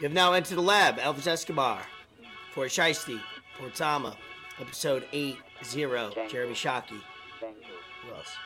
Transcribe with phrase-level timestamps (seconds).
[0.00, 0.98] You have now entered the lab.
[0.98, 1.80] Elvis Escobar,
[2.52, 3.20] Fort Shiesty,
[3.58, 4.16] Fort Sama,
[4.60, 6.12] episode 8 0.
[6.28, 7.00] Jeremy Shockey.
[7.40, 8.36] Who else?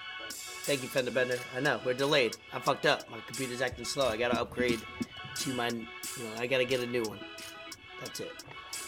[0.65, 1.39] Thank you, Fender Bender.
[1.57, 2.37] I know, we're delayed.
[2.53, 3.11] I fucked up.
[3.11, 4.09] My computer's acting slow.
[4.09, 4.81] I gotta upgrade
[5.37, 5.79] to my, you
[6.25, 7.19] know, I gotta get a new one.
[8.01, 8.31] That's it.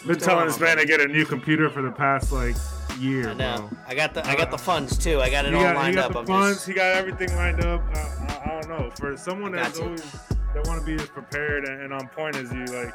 [0.05, 2.55] Been telling going this man to get a new computer for the past like
[2.99, 3.67] year, I know.
[3.69, 3.77] bro.
[3.87, 5.19] I got the I got the funds too.
[5.19, 6.13] I got it He all got, he lined got up.
[6.13, 6.55] the I'm funds.
[6.57, 7.81] just He got everything lined up.
[7.93, 8.91] I, I, I don't know.
[8.91, 9.89] For someone that's that's got you.
[9.89, 12.93] always that want to be as prepared and, and on point as you, like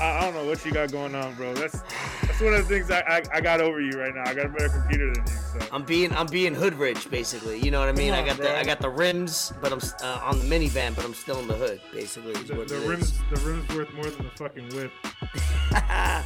[0.00, 1.54] I, I don't know what you got going on, bro.
[1.54, 1.82] That's
[2.22, 4.22] that's one of the things I, I, I got over you right now.
[4.26, 5.32] I got a better computer than you.
[5.32, 7.60] So I'm being I'm being hood rich basically.
[7.60, 8.12] You know what I mean?
[8.12, 8.46] Come I got bro.
[8.46, 11.46] the I got the rims, but I'm uh, on the minivan, but I'm still in
[11.46, 12.32] the hood basically.
[12.32, 12.84] The, the it is.
[12.84, 14.92] rims the rims worth more than the fucking whip.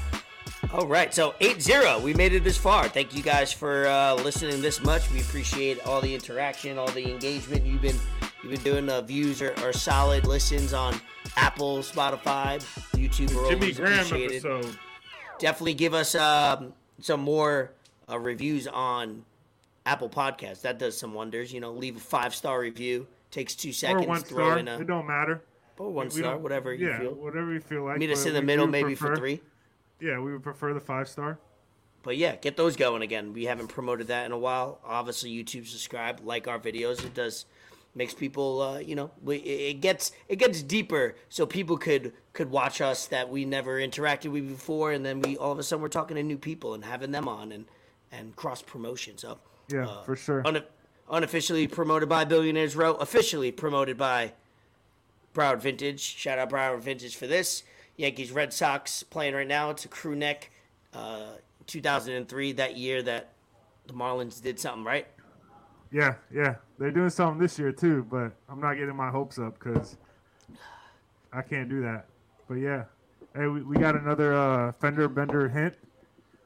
[0.72, 2.02] All right, so 8-0.
[2.02, 2.88] We made it this far.
[2.88, 5.10] Thank you guys for uh, listening this much.
[5.10, 7.96] We appreciate all the interaction, all the engagement you've been
[8.42, 8.86] you've been doing.
[8.86, 10.26] The views are, are solid.
[10.26, 11.00] Listens on
[11.36, 12.58] Apple, Spotify,
[12.92, 14.44] YouTube Jimmy Graham appreciated.
[14.44, 14.78] episode.
[15.38, 17.72] Definitely give us um, some more
[18.10, 19.24] uh, reviews on
[19.86, 20.62] Apple Podcasts.
[20.62, 21.52] That does some wonders.
[21.52, 23.06] You know, leave a five star review.
[23.30, 24.06] Takes two Or seconds.
[24.06, 24.58] one throw star.
[24.58, 25.42] in a It don't matter.
[25.76, 27.14] or one We star, whatever you yeah, feel.
[27.14, 27.98] whatever you feel like.
[27.98, 29.40] Meet us in the middle, maybe prefer- for three.
[30.00, 31.38] Yeah, we would prefer the five star.
[32.02, 33.32] But yeah, get those going again.
[33.34, 34.78] We haven't promoted that in a while.
[34.84, 37.04] Obviously, YouTube subscribe, like our videos.
[37.04, 37.44] It does
[37.94, 42.50] makes people, uh, you know, we, it gets it gets deeper, so people could could
[42.50, 45.82] watch us that we never interacted with before, and then we all of a sudden
[45.82, 47.64] we're talking to new people and having them on and
[48.12, 49.18] and cross promotion.
[49.18, 49.38] So
[49.72, 50.42] Yeah, uh, for sure.
[50.46, 50.64] Une-
[51.10, 54.32] unofficially promoted by Billionaires Row, officially promoted by
[55.34, 56.00] Broward Vintage.
[56.00, 57.62] Shout out Broward Vintage for this.
[57.96, 59.70] Yankees Red Sox playing right now.
[59.70, 60.50] It's a crew neck.
[60.94, 61.32] Uh,
[61.66, 63.32] 2003, that year that
[63.86, 65.06] the Marlins did something right.
[65.92, 69.58] Yeah, yeah, they're doing something this year too, but I'm not getting my hopes up
[69.58, 69.96] because
[71.32, 72.06] I can't do that.
[72.48, 72.84] But yeah,
[73.34, 75.74] hey, we, we got another uh, fender bender hint.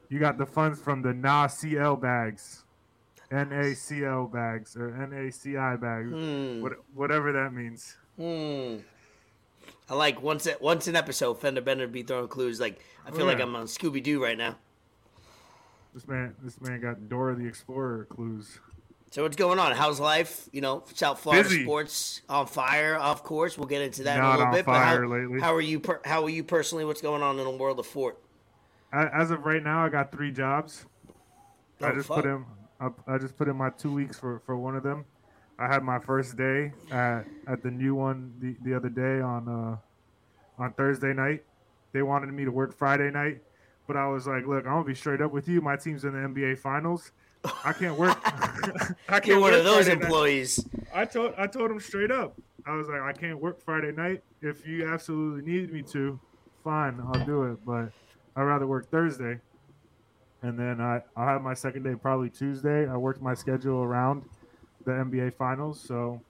[0.09, 2.63] You got the funds from the NaCl bags,
[3.31, 6.61] NaCl bags or NaCi bags, Hmm.
[6.61, 7.95] what, whatever that means.
[8.17, 8.77] Hmm.
[9.89, 12.59] I like once a, once an episode, Fender Bender be throwing clues.
[12.59, 13.39] Like I feel Oh, like.
[13.39, 14.55] I'm on Scooby Doo right now.
[15.93, 18.59] This man, this man got Dora the Explorer clues.
[19.13, 19.73] So what's going on?
[19.73, 20.49] How's life?
[20.51, 21.61] You know, South Florida Busy.
[21.65, 22.95] sports on fire.
[22.95, 24.65] Of course, we'll get into that in a little on bit.
[24.65, 25.39] fire but how, lately.
[25.39, 25.79] how are you?
[25.79, 26.83] Per, how are you personally?
[26.83, 28.17] What's going on in the world of Fort?
[28.91, 30.87] As of right now, I got three jobs.
[31.79, 32.23] I Oh, just fuck.
[32.23, 32.43] put in
[32.79, 35.05] I, I just put in my two weeks for, for one of them.
[35.59, 39.47] I had my first day at, at the new one the, the other day on
[39.47, 39.77] uh,
[40.57, 41.43] on Thursday night.
[41.91, 43.43] They wanted me to work Friday night,
[43.85, 45.61] but I was like, "Look, I'm gonna be straight up with you.
[45.61, 47.11] My team's in the NBA Finals.
[47.65, 48.17] I can't work.
[48.25, 50.65] I can't You're one of those Friday night." employees.
[50.93, 52.39] I told I told him straight up.
[52.65, 54.23] I was like, I can't work Friday night.
[54.41, 56.19] If you absolutely need me to,
[56.63, 57.65] fine, I'll do it.
[57.65, 57.91] But
[58.35, 59.39] I'd rather work Thursday.
[60.41, 62.87] And then I I'll have my second day probably Tuesday.
[62.87, 64.23] I worked my schedule around
[64.85, 66.21] the NBA finals, so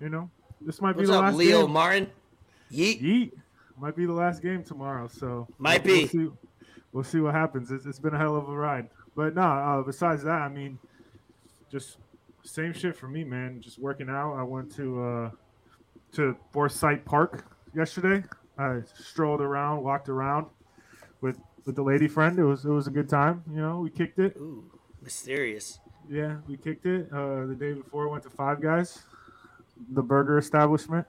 [0.00, 0.30] you know
[0.60, 1.72] this might be What's the up, last Leo game.
[1.72, 2.10] Martin?
[2.72, 3.02] Yeet.
[3.02, 3.32] Yeet
[3.78, 5.08] might be the last game tomorrow.
[5.08, 6.00] So Might we'll, be.
[6.02, 6.32] We'll see,
[6.92, 7.70] we'll see what happens.
[7.70, 8.88] It's, it's been a hell of a ride.
[9.16, 10.78] But no, uh, besides that, I mean,
[11.70, 11.98] just
[12.44, 13.60] same shit for me, man.
[13.60, 14.34] Just working out.
[14.34, 15.30] I went to uh,
[16.12, 17.44] to Forsyth Park
[17.74, 18.24] yesterday.
[18.58, 20.46] I strolled around, walked around
[21.20, 22.38] with with the lady friend.
[22.38, 23.42] It was it was a good time.
[23.50, 24.36] You know, we kicked it.
[24.38, 24.64] Ooh,
[25.02, 25.78] mysterious.
[26.08, 27.08] Yeah, we kicked it.
[27.12, 29.02] Uh, the day before, went to Five Guys,
[29.92, 31.06] the burger establishment.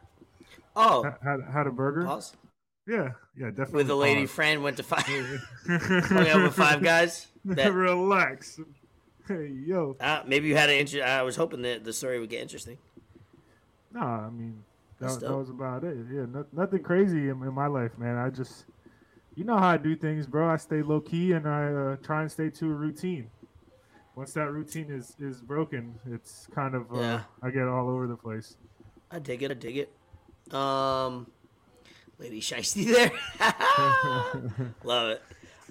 [0.76, 2.04] Oh, Ha- Had had a burger.
[2.06, 2.36] pause.
[2.88, 3.78] Yeah, yeah, definitely.
[3.78, 4.32] With a lady pause.
[4.32, 5.06] friend went to five.
[5.68, 7.28] hung out with five guys.
[7.46, 8.60] That, Relax.
[9.28, 9.96] Hey, yo.
[10.00, 11.04] uh, maybe you had an interest.
[11.06, 12.78] I was hoping that the story would get interesting.
[13.92, 14.64] Nah, I mean,
[15.00, 15.98] that, that was about it.
[16.12, 18.18] Yeah, no, nothing crazy in, in my life, man.
[18.18, 18.66] I just,
[19.36, 20.50] you know how I do things, bro.
[20.50, 23.30] I stay low key and I uh, try and stay to a routine.
[24.16, 27.22] Once that routine is is broken, it's kind of uh, Yeah.
[27.42, 28.58] I get all over the place.
[29.10, 29.52] I dig it.
[29.52, 30.54] I dig it.
[30.54, 31.28] Um,
[32.20, 33.12] Lady Shiesty there.
[34.84, 35.24] Love it.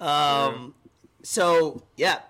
[0.02, 0.74] Um,
[1.22, 2.20] so yeah,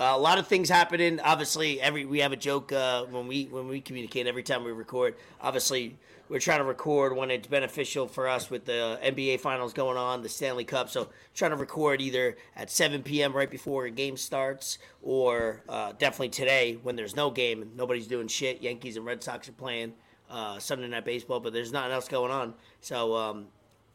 [0.00, 1.20] a lot of things happening.
[1.20, 4.72] Obviously, every we have a joke uh, when we when we communicate every time we
[4.72, 5.14] record.
[5.40, 5.98] Obviously,
[6.30, 10.22] we're trying to record when it's beneficial for us with the NBA Finals going on,
[10.22, 10.88] the Stanley Cup.
[10.88, 13.34] So trying to record either at 7 p.m.
[13.34, 18.06] right before a game starts, or uh, definitely today when there's no game and nobody's
[18.06, 18.62] doing shit.
[18.62, 19.92] Yankees and Red Sox are playing
[20.30, 22.54] uh, Sunday Night Baseball, but there's nothing else going on.
[22.80, 23.48] So um,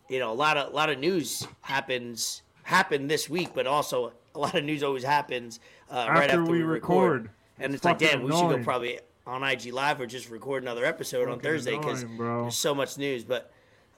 [0.07, 4.13] you know, a lot of a lot of news happens happened this week, but also
[4.35, 5.59] a lot of news always happens
[5.89, 7.23] uh, right After after we we record.
[7.23, 7.29] record.
[7.57, 10.61] And It's it's like, damn, we should go probably on IG Live or just record
[10.63, 13.23] another episode on Thursday because there's so much news.
[13.23, 13.51] But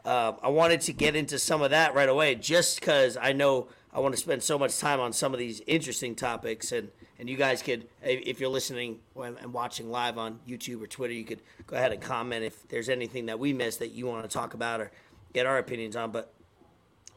[0.05, 3.67] um, I wanted to get into some of that right away, just because I know
[3.91, 6.89] I want to spend so much time on some of these interesting topics, and
[7.19, 11.25] and you guys could, if you're listening and watching live on YouTube or Twitter, you
[11.25, 14.29] could go ahead and comment if there's anything that we missed that you want to
[14.29, 14.91] talk about or
[15.33, 16.11] get our opinions on.
[16.11, 16.31] But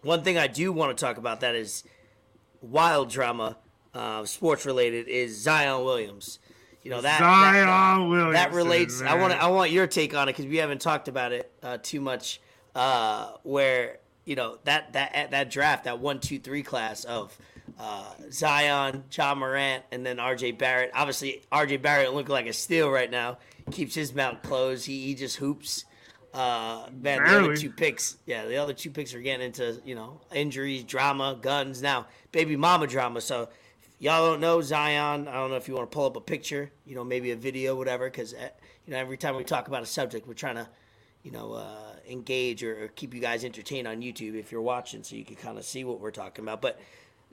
[0.02, 1.84] one thing I do want to talk about that is
[2.60, 3.56] wild drama,
[3.94, 6.40] uh, sports related, is Zion Williamson.
[6.82, 8.32] You know that Zion that, Williamson.
[8.32, 9.00] That relates.
[9.00, 9.10] Man.
[9.10, 11.78] I want I want your take on it because we haven't talked about it uh,
[11.82, 12.40] too much.
[12.74, 17.36] Uh, where you know that that that draft, that one, two, three class of
[17.78, 20.52] uh, Zion, Ja Morant, and then R.J.
[20.52, 20.90] Barrett.
[20.94, 21.78] Obviously, R.J.
[21.78, 23.38] Barrett looking like a steal right now.
[23.70, 24.86] Keeps his mouth closed.
[24.86, 25.84] He, he just hoops.
[26.32, 27.24] Uh, man, Barely.
[27.24, 30.84] the other two picks, yeah, the other two picks are getting into you know injuries,
[30.84, 31.82] drama, guns.
[31.82, 33.20] Now, baby mama drama.
[33.20, 33.48] So,
[33.98, 35.26] y'all don't know Zion.
[35.26, 37.36] I don't know if you want to pull up a picture, you know, maybe a
[37.36, 38.08] video, whatever.
[38.08, 38.48] Because eh,
[38.86, 40.68] you know, every time we talk about a subject, we're trying to,
[41.22, 45.02] you know, uh, engage or, or keep you guys entertained on YouTube if you're watching,
[45.02, 46.62] so you can kind of see what we're talking about.
[46.62, 46.80] But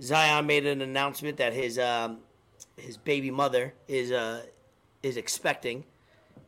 [0.01, 2.19] Zion made an announcement that his um,
[2.75, 4.43] his baby mother is uh,
[5.03, 5.83] is expecting,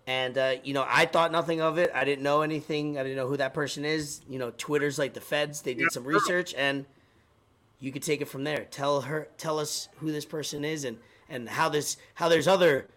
[0.09, 1.91] and uh, you know I thought nothing of it.
[1.93, 2.97] I didn't know anything.
[2.97, 4.21] I didn't know who that person is.
[4.27, 5.61] You know, Twitter's like the feds.
[5.61, 6.87] They did some research, and
[7.79, 8.65] you could take it from there.
[8.71, 10.97] Tell her, tell us who this person is, and
[11.29, 12.87] and how this how there's other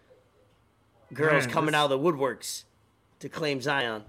[1.13, 2.63] girls Man, coming out of the woodworks
[3.19, 4.05] to claim Zion.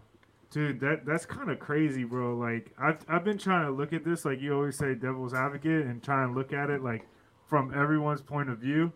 [0.50, 2.34] Dude, that that's kind of crazy, bro.
[2.38, 5.84] Like I've I've been trying to look at this, like you always say, devil's advocate,
[5.84, 7.04] and try and look at it like
[7.48, 8.94] from everyone's point of view.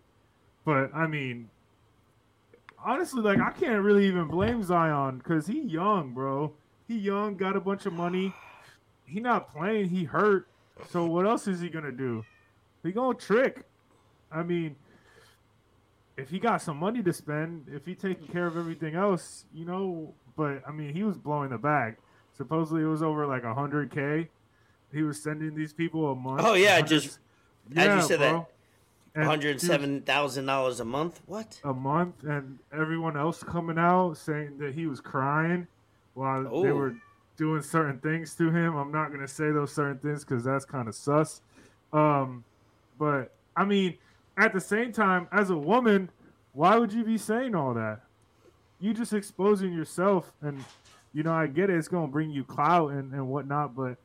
[0.64, 1.50] But I mean,
[2.84, 6.52] honestly, like I can't really even blame Zion because he young, bro.
[6.86, 8.32] He young, got a bunch of money.
[9.04, 9.88] He not playing.
[9.88, 10.48] He hurt.
[10.88, 12.24] So what else is he gonna do?
[12.82, 13.64] He gonna trick.
[14.30, 14.76] I mean,
[16.16, 19.64] if he got some money to spend, if he taking care of everything else, you
[19.64, 21.96] know, but I mean, he was blowing the bag.
[22.36, 24.28] Supposedly, it was over like hundred k.
[24.92, 26.42] He was sending these people a month.
[26.44, 27.18] Oh yeah, just
[27.70, 28.38] yeah, as you said bro.
[28.38, 28.46] that.
[29.18, 31.20] One hundred seven thousand dollars a month.
[31.26, 31.60] What?
[31.64, 35.66] A month, and everyone else coming out saying that he was crying
[36.14, 36.62] while oh.
[36.62, 36.94] they were
[37.36, 38.76] doing certain things to him.
[38.76, 41.40] I'm not gonna say those certain things because that's kind of sus.
[41.92, 42.44] Um,
[42.98, 43.98] but I mean,
[44.36, 46.10] at the same time, as a woman,
[46.52, 48.00] why would you be saying all that?
[48.80, 50.64] you just exposing yourself and
[51.12, 53.96] you know i get it it's going to bring you clout and, and whatnot but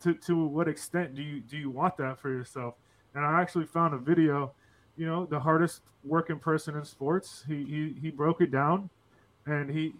[0.00, 2.74] to, to what extent do you do you want that for yourself
[3.14, 4.52] and i actually found a video
[4.96, 8.88] you know the hardest working person in sports he he, he broke it down
[9.46, 9.94] and he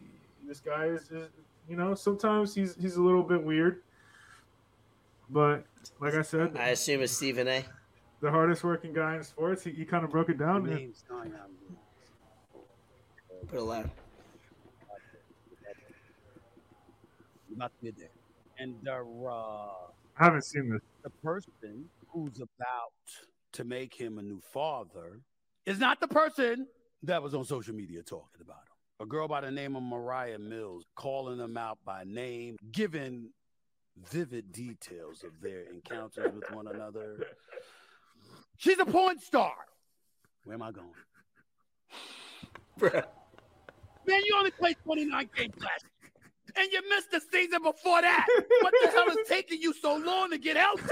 [0.46, 1.28] this guy is, is
[1.68, 3.82] you know sometimes he's he's a little bit weird
[5.30, 5.64] but
[6.00, 7.64] like i said i assume it's stephen a
[8.20, 10.64] the hardest working guy in sports he, he kind of broke it down
[13.48, 13.90] Put it loud.
[17.54, 18.08] About to get there.
[18.58, 19.02] And uh,
[20.18, 20.80] I haven't seen this.
[21.02, 21.52] The person
[22.14, 22.92] who's about
[23.52, 25.20] to make him a new father
[25.66, 26.66] is not the person
[27.02, 28.60] that was on social media talking about him.
[29.00, 33.30] A girl by the name of Mariah Mills calling him out by name, giving
[34.10, 37.26] vivid details of their encounters with one another.
[38.56, 39.52] She's a porn star.
[40.44, 40.86] Where am I going?
[44.06, 45.84] Man, you only played 29 games last
[46.56, 48.26] and you missed the season before that.
[48.60, 50.82] what the hell is taking you so long to get healthy?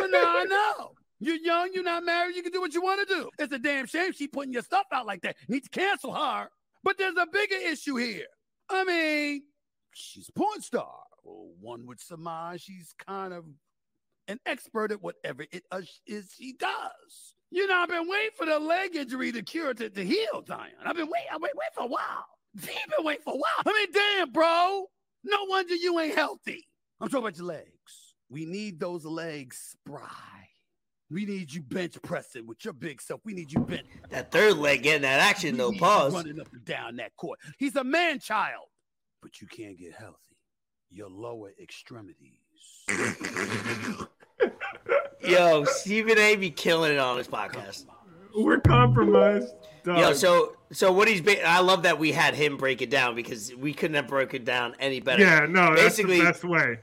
[0.00, 0.92] But now I know.
[1.20, 3.30] You're young, you're not married, you can do what you want to do.
[3.38, 5.36] It's a damn shame she putting your stuff out like that.
[5.48, 6.48] Need to cancel her.
[6.82, 8.26] But there's a bigger issue here.
[8.68, 9.42] I mean,
[9.94, 10.92] she's a porn star.
[11.22, 13.44] Well, one would surmise she's kind of
[14.26, 15.62] an expert at whatever it
[16.06, 17.34] is she does.
[17.50, 20.72] You know, I've been waiting for the leg injury to cure to, to heal, Zion.
[20.84, 22.24] I've been waiting, waiting for a while.
[22.54, 23.62] You've been waiting for a while.
[23.64, 24.86] I mean, damn, bro.
[25.24, 26.66] No wonder you ain't healthy.
[27.00, 28.14] I'm talking about your legs.
[28.28, 30.48] We need those legs spry.
[31.10, 33.20] We need you bench pressing with your big self.
[33.24, 33.86] We need you bench.
[34.08, 35.72] That third leg getting that action, though.
[35.72, 36.14] Pause.
[36.14, 37.38] Running up and down that court.
[37.58, 38.64] He's a man child,
[39.20, 40.16] but you can't get healthy.
[40.90, 42.38] Your lower extremities.
[45.20, 46.36] Yo, Stephen A.
[46.36, 47.84] be killing it on his podcast.
[48.34, 49.52] We're compromised.
[49.84, 49.98] Dog.
[49.98, 53.14] Yo, so so what he's ba- I love that we had him break it down
[53.14, 55.22] because we couldn't have broken it down any better.
[55.22, 56.78] Yeah, no, basically that's the best way.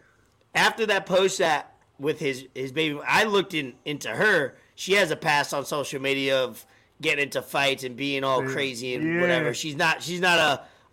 [0.55, 4.55] After that post that with his his baby, I looked in into her.
[4.75, 6.65] She has a past on social media of
[7.01, 9.21] getting into fights and being all crazy and yeah.
[9.21, 9.53] whatever.
[9.53, 10.39] She's not she's not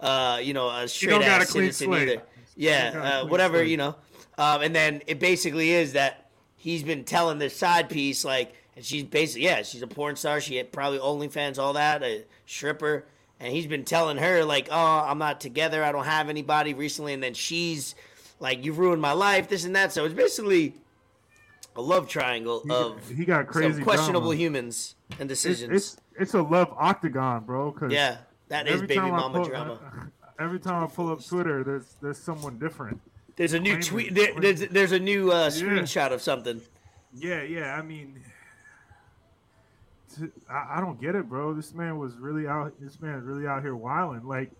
[0.01, 2.23] a uh, you know a straight ass citizen either.
[2.57, 3.71] Yeah, uh, whatever slate.
[3.71, 3.97] you know.
[4.39, 8.85] Um, and then it basically is that he's been telling this side piece like and
[8.85, 10.41] she's basically yeah, she's a porn star.
[10.41, 13.05] She had probably OnlyFans, all that, a stripper,
[13.41, 17.13] and he's been telling her like, oh, I'm not together, I don't have anybody recently,
[17.15, 17.95] and then she's
[18.39, 19.93] like you've ruined my life, this and that.
[19.93, 20.75] So it's basically
[21.75, 24.37] a love triangle He, of he got crazy questionable drama.
[24.37, 25.73] humans and decisions.
[25.73, 27.73] it's it's a love octagon, bro.
[27.73, 28.19] 'cause yeah,
[28.49, 29.79] that is baby mama pull- drama.
[30.39, 33.01] Every time I pull up Twitter, there's there's someone different.
[33.37, 34.15] There's a new tweet.
[34.15, 35.49] There, there's there's a new uh, Yeah.
[35.51, 36.61] screenshot of something.
[37.15, 37.75] Yeah, yeah.
[37.75, 38.21] I mean,
[40.51, 41.55] I, I don't get it, bro.
[41.55, 42.73] This man was really out.
[42.81, 44.27] This man is really out here wilding.
[44.27, 44.51] Like,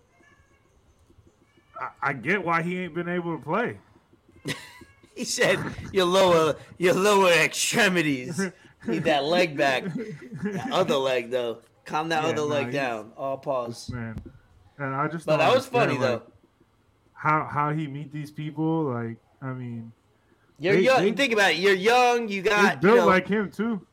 [1.79, 3.77] I, I get why he ain't been able to play.
[5.15, 5.57] He said
[5.91, 8.39] your lower your lower extremities.
[8.85, 9.85] Need that leg back.
[10.43, 11.57] That other leg though.
[11.85, 13.13] Calm that Yeah, other nah, leg down.
[13.17, 13.89] All pause.
[13.89, 14.21] man,
[14.77, 15.25] and I just.
[15.25, 16.31] But that was funny understand, though.
[17.13, 18.83] How how he meet these people?
[18.93, 19.91] Like, I mean,
[20.59, 21.01] You're they- young.
[21.01, 21.57] they- think about it.
[21.57, 22.27] You're young.
[22.27, 23.86] You got built you know, like him too.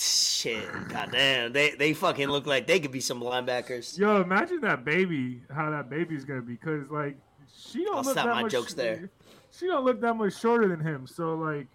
[0.00, 0.88] Shit.
[0.88, 1.52] Goddamn.
[1.52, 3.98] They they fucking look like they could be some linebackers.
[3.98, 5.42] Yo, imagine that baby.
[5.52, 6.56] How that baby's gonna be?
[6.56, 7.16] Cause like,
[7.56, 8.52] she don't I'll look stop that my much.
[8.52, 9.10] jokes there.
[9.50, 11.06] She don't look that much shorter than him.
[11.06, 11.66] So like,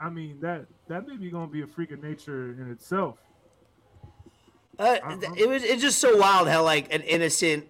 [0.00, 3.18] I mean that that baby gonna be a freak of nature in itself.
[4.78, 5.34] Uh, Uh-huh.
[5.36, 7.66] it was it's just so wild how like an innocent,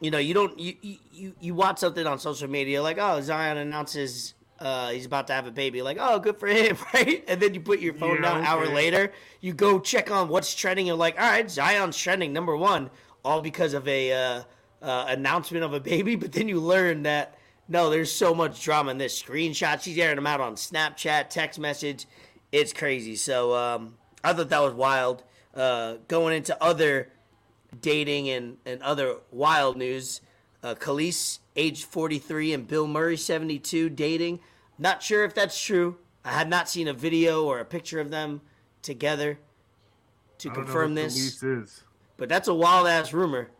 [0.00, 3.20] you know, you don't you you- you you watch something on social media like oh
[3.20, 4.34] Zion announces
[4.64, 7.22] uh he's about to have a baby like oh good for him right?
[7.28, 10.28] And then you put your phone Yeah, down an hour later you go check on
[10.28, 12.90] what's trending you're like all right Zion's trending number one
[13.24, 14.42] all because of a uh,
[14.82, 18.90] uh, announcement of a baby but then you learn that no there's so much drama
[18.90, 19.82] in this screenshot.
[19.82, 22.06] She's airing them out on Snapchat text message.
[22.52, 23.16] It's crazy.
[23.16, 25.24] So um, I thought that was wild.
[25.54, 27.10] Uh, going into other
[27.80, 30.20] dating and, and other wild news.
[30.62, 34.40] Uh, Kelis, age 43, and Bill Murray, 72, dating.
[34.78, 35.96] Not sure if that's true.
[36.24, 38.40] I have not seen a video or a picture of them
[38.82, 39.38] together
[40.38, 41.82] to know confirm this, is.
[42.16, 43.50] but that's a wild ass rumor.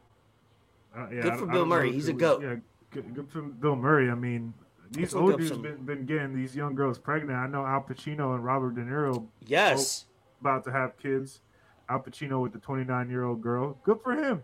[0.97, 1.93] Uh, yeah, Good for Bill Murray.
[1.93, 2.43] He's a goat.
[2.43, 2.57] Yeah,
[2.91, 4.11] good, good for Bill Murray.
[4.11, 4.55] I mean,
[4.91, 7.39] these old dudes some- been, been getting these young girls pregnant.
[7.39, 10.07] I know Al Pacino and Robert De Niro Yes.
[10.41, 11.41] about to have kids.
[11.89, 13.77] Al Pacino with the 29 year old girl.
[13.85, 14.43] Good for him.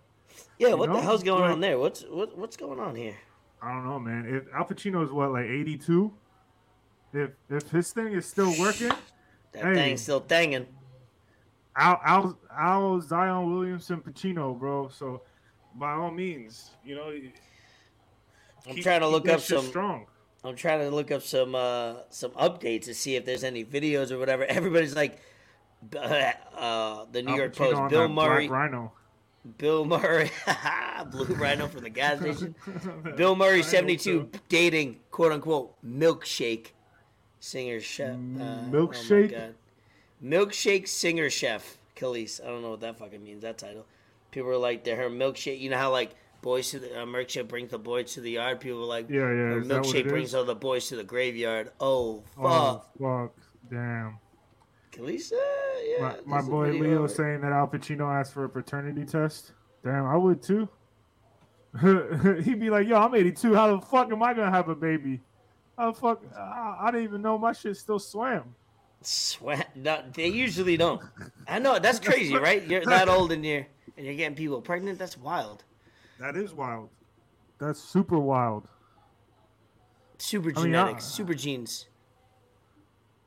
[0.58, 1.78] Yeah, what the hell's going like- on there?
[1.78, 3.16] What's what, what's going on here?
[3.62, 4.26] I don't know, man.
[4.26, 6.12] If Al Pacino is what like 82,
[7.12, 8.90] if if his thing is still working,
[9.52, 9.74] That Hey.
[9.74, 10.66] thing's still thanging.
[11.76, 14.88] Al Al Al Zion Williamson Pacino, bro.
[14.88, 15.22] So
[15.74, 17.10] by all means, you know.
[18.66, 20.06] I'm keep- trying to look up some strong.
[20.44, 24.10] I'm trying to look up some uh, some updates to see if there's any videos
[24.10, 24.44] or whatever.
[24.44, 25.20] Everybody's like,
[25.96, 28.92] uh, the New Al York Pacino Post, Bill Murray, Rhino.
[29.58, 30.30] Bill Murray,
[31.10, 32.54] Blue Rhino from the gas station.
[33.16, 36.72] Bill Murray, 72, dating quote unquote milkshake
[37.40, 38.10] singer chef.
[38.10, 39.34] Uh, Milkshake?
[39.36, 39.54] Oh
[40.22, 41.78] milkshake singer chef.
[41.96, 42.42] Kelis.
[42.42, 43.42] I don't know what that fucking means.
[43.42, 43.86] That title.
[44.30, 45.60] People were like, they're her milkshake.
[45.60, 48.60] You know how like boys to the uh, milkshake brings the boys to the yard.
[48.60, 49.26] People were like, Yeah, yeah.
[49.26, 51.72] her Is that what milkshake brings all the boys to the graveyard.
[51.80, 52.44] Oh fuck.
[52.44, 53.34] Oh, fuck.
[53.70, 54.18] Damn.
[54.92, 55.36] Kelis, uh,
[55.84, 56.16] yeah.
[56.26, 59.52] my my boy Leo saying that Al Pacino asked for a paternity test.
[59.84, 60.68] Damn, I would too.
[61.80, 63.54] He'd be like, "Yo, I'm 82.
[63.54, 65.20] How the fuck am I gonna have a baby?
[65.86, 66.22] The fuck?
[66.36, 68.54] I, I didn't even know my shit still swam."
[69.02, 69.74] Sweat.
[69.76, 71.00] No, they usually don't.
[71.48, 72.62] I know that's crazy, right?
[72.66, 74.98] You're that old and you're and you're getting people pregnant.
[74.98, 75.64] That's wild.
[76.18, 76.90] That is wild.
[77.58, 78.68] That's super wild.
[80.18, 81.86] Super I mean, I- genetics, super genes.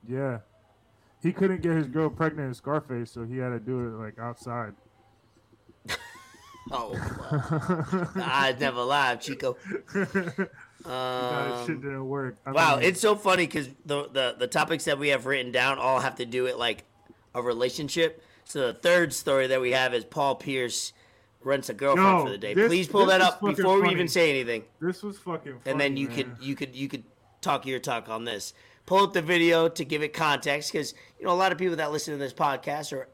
[0.07, 0.39] Yeah.
[1.23, 4.19] He couldn't get his girl pregnant in Scarface, so he had to do it like
[4.19, 4.73] outside.
[6.71, 9.57] Oh, well, I never lied, Chico.
[10.85, 12.37] Um, shit didn't work.
[12.45, 15.51] I wow, mean, it's so funny because the, the the topics that we have written
[15.51, 16.83] down all have to do with like
[17.33, 18.23] a relationship.
[18.45, 20.91] So the third story that we have is Paul Pierce
[21.41, 22.53] rents a girlfriend Yo, for the day.
[22.53, 24.63] this- Please pull that up before we even say anything.
[24.81, 25.53] this was fucking.
[25.59, 26.15] Funny, and then you man.
[26.17, 27.03] could you could you could
[27.41, 28.53] talk your talk on this.
[28.85, 31.77] Pull up the video to give it context because you know a lot of people
[31.77, 33.07] that listen to this podcast or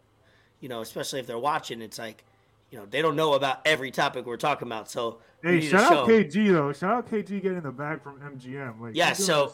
[0.60, 2.24] you know especially if they're watching, it's like
[2.72, 4.90] you know they don't know about every topic we're talking about.
[4.90, 6.24] So we Hey, need to shout out show 'em.
[6.24, 6.74] KG though.
[6.74, 8.80] Shout out KG getting the bag from MGM.
[8.82, 9.54] Like, Yeah, so-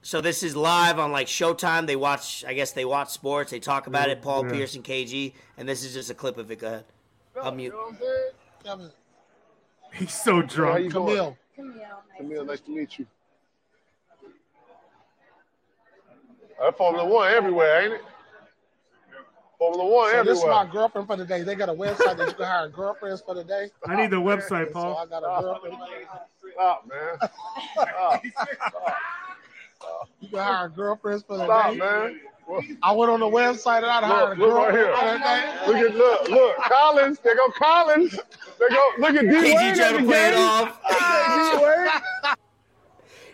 [0.00, 1.86] So this is live on like Showtime.
[1.88, 3.50] They watch, I guess they watch sports.
[3.50, 4.22] They talk about Yeah, it.
[4.22, 4.52] Paul yeah.
[4.52, 6.60] Pierce and KG, and this is just a clip of it.
[6.60, 6.84] Go ahead.
[7.42, 7.66] I'll mute.
[7.66, 8.90] You know what I'm saying?
[9.94, 10.84] He's so How drunk.
[10.84, 11.06] you doing?
[11.08, 11.36] Camille.
[12.16, 13.06] Camille, nice to meet you.
[16.60, 18.02] That Formula One everywhere, ain't it?
[19.58, 21.42] Formula One So this is my girlfriend for the day.
[21.42, 23.70] They got a website that you can hire girlfriends for the day.
[23.86, 24.94] I need the website, Paul.
[24.94, 25.76] So I got a girlfriend.
[26.52, 27.18] Stop, man.
[27.74, 28.24] Stop,
[30.20, 31.78] You can hire girlfriends for the Stop, day.
[31.78, 32.20] man.
[32.82, 34.96] I went on the website and I hired a look right girlfriend here.
[34.96, 35.66] for the day.
[35.66, 36.56] Look at look, look.
[36.56, 37.18] Collins.
[37.18, 38.12] They go Collins.
[38.12, 40.80] They go look at D Wade trying at to play it off.
[40.88, 42.34] D Wade.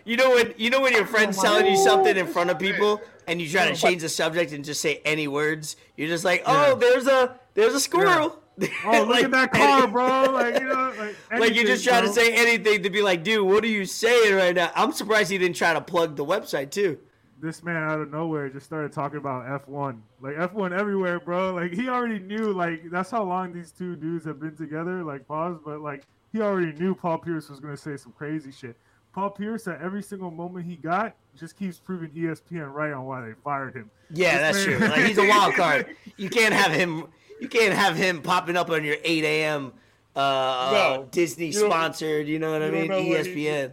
[0.07, 2.57] You know when you know when your friend's oh telling you something in front of
[2.57, 5.75] Ooh, people and you try to change the subject and just say any words.
[5.97, 8.39] You're just like, oh, there's a there's a squirrel.
[8.85, 10.31] Oh, look Like, at that car, bro!
[10.31, 12.13] Like you know, like, Like anything, you're just trying bro.
[12.13, 14.71] to say anything to be like, dude, what are you saying right now?
[14.75, 16.97] I'm surprised he didn't try to plug the website too.
[17.41, 19.99] this man out of nowhere just started talking about F1.
[20.21, 21.53] Like F1 everywhere, bro.
[21.53, 25.27] Like he already knew like that's how long these two dudes have been together, like
[25.27, 28.77] pause, but like he already knew Paul Pierce was gonna say some crazy shit.
[29.15, 33.21] Paul Pierce at every single moment he got just keeps proving ESPN right on why
[33.25, 33.89] they fired him.
[34.11, 34.77] Yeah, that's This true.
[34.87, 35.95] Like he's a wild card.
[36.17, 37.05] You can't have him.
[37.39, 39.71] You can't have him popping up on your 8 a.m.
[40.15, 42.27] Uh, uh, No, Disney you sponsored.
[42.27, 42.87] You know what I you mean?
[42.89, 43.71] know what he- ESPN.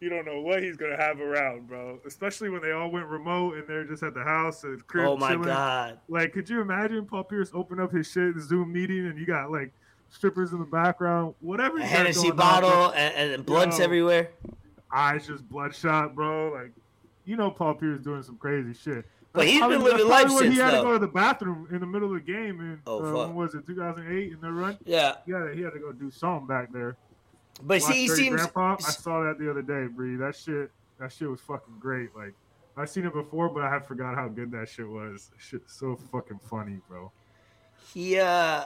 [0.00, 2.00] You don't know what he's gonna have around, bro.
[2.06, 5.16] Especially when they all went remote and they're just at the house and crib Oh
[5.16, 5.44] my chilling.
[5.44, 5.98] god.
[6.08, 9.50] Like, could you imagine Paul Pierce open up his shit Zoom meeting and you got
[9.52, 9.70] like
[10.08, 11.78] strippers in the background, whatever.
[11.78, 13.84] A Hennessy going on, bottle and, and bloods Yo.
[13.84, 14.30] everywhere.
[14.92, 16.52] Eyes just bloodshot, bro.
[16.52, 16.72] Like,
[17.24, 19.04] you know, Paul Pierce doing some crazy shit.
[19.32, 20.78] But he's been living probably life when he had though.
[20.78, 22.60] to go to the bathroom in the middle of the game.
[22.60, 23.26] In, Oh, uh, fuck.
[23.28, 24.76] when was it 2008 in the run?
[24.84, 25.16] Yeah.
[25.26, 26.96] Yeah, he had to go do something back there.
[27.62, 28.36] But see, he seems.
[28.36, 28.76] Grandpa.
[28.84, 30.16] I saw that the other day, Bree.
[30.16, 32.16] That shit, that shit was fucking great.
[32.16, 32.34] Like,
[32.76, 35.30] I've seen it before, but I had forgot how good that shit was.
[35.38, 37.12] Shit's so fucking funny, bro.
[37.92, 38.64] he uh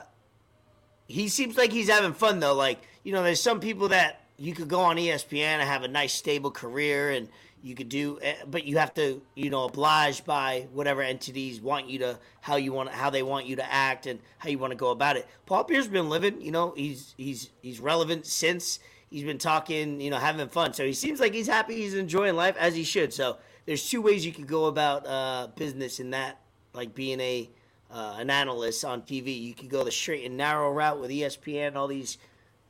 [1.09, 4.53] he seems like he's having fun though like you know there's some people that you
[4.53, 7.29] could go on espn and have a nice stable career and
[7.65, 11.89] you could do eh, but you have to you know oblige by whatever entities want
[11.89, 14.71] you to how you want how they want you to act and how you want
[14.71, 15.27] to go about it.
[15.47, 19.99] Paul pierce has been living you know he's he's he's relevant since he's been talking
[20.01, 20.75] you know having fun.
[20.75, 23.15] So he seems like he's happy he's enjoying life as he should.
[23.15, 26.41] So there's two ways you could go about uh business in that
[26.75, 27.51] like being a
[27.91, 29.41] uh, an analyst on TV.
[29.41, 32.19] You could go the straight and narrow route with ESPN, all these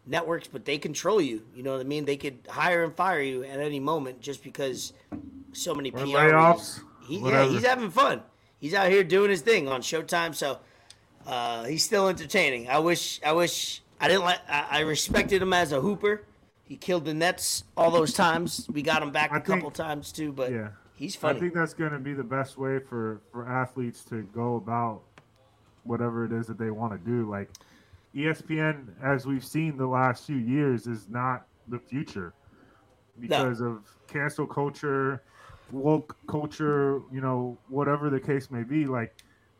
[0.07, 1.43] networks, but they control you.
[1.55, 2.05] You know what I mean?
[2.05, 4.93] They could hire and fire you at any moment just because
[5.53, 6.81] so many Or PR layoffs.
[7.07, 8.23] He, yeah, he's having fun.
[8.59, 10.59] He's out here doing his thing on Showtime, so
[11.27, 12.69] uh, he's still entertaining.
[12.69, 14.41] I wish, I wish, I didn't like.
[14.49, 16.23] I, I respected him as a hooper.
[16.65, 18.67] He killed the Nets all those times.
[18.73, 20.69] We got him back I a couple times too, but Yeah.
[20.95, 21.37] he's funny.
[21.37, 25.03] I think that's going to be the best way for for athletes to go about
[25.83, 27.29] whatever it is that they want to do.
[27.29, 27.51] Like
[28.15, 32.33] ESPN, as we've seen the last few years, is not the future
[33.19, 35.23] because of cancel culture,
[35.73, 37.03] woke culture.
[37.13, 38.87] You know, whatever the case may be.
[38.87, 39.15] Like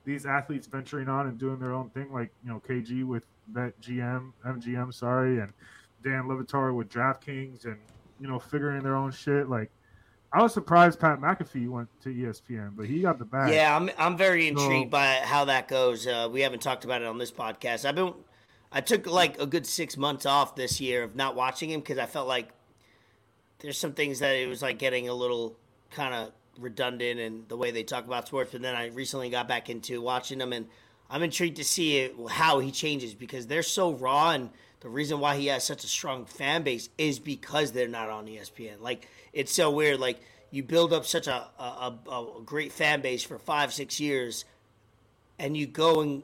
[0.05, 3.79] these athletes venturing on and doing their own thing, like you know KG with that
[3.81, 5.53] GM, MGM, sorry, and
[6.03, 7.77] Dan Le Batard with DraftKings, and
[8.21, 9.49] you know figuring their own shit.
[9.49, 9.71] Like
[10.33, 13.53] I was surprised Pat McAfee went to ESPN, but he got the bag.
[13.53, 16.07] Yeah, I'm I'm very intrigued So- by how that goes.
[16.07, 17.85] Uh, we haven't talked about it on this podcast.
[17.85, 18.15] I've been
[18.75, 21.97] I took like a good six months off this year of not watching him because
[21.97, 22.49] I felt like
[23.61, 25.57] there's some things that it was like getting a little
[25.93, 28.51] kind of redundant and the way they talk about sports.
[28.51, 30.67] But then I recently got back into watching them, and
[31.09, 34.51] I'm intrigued to see it, how he changes because they're so raw and.
[34.81, 38.27] The reason why he has such a strong fan base is because they're not on
[38.27, 38.83] ESPN.
[38.83, 39.99] Like it's so weird.
[39.99, 44.45] Like you build up such a, a, a great fan base for five six years,
[45.39, 46.23] and you go and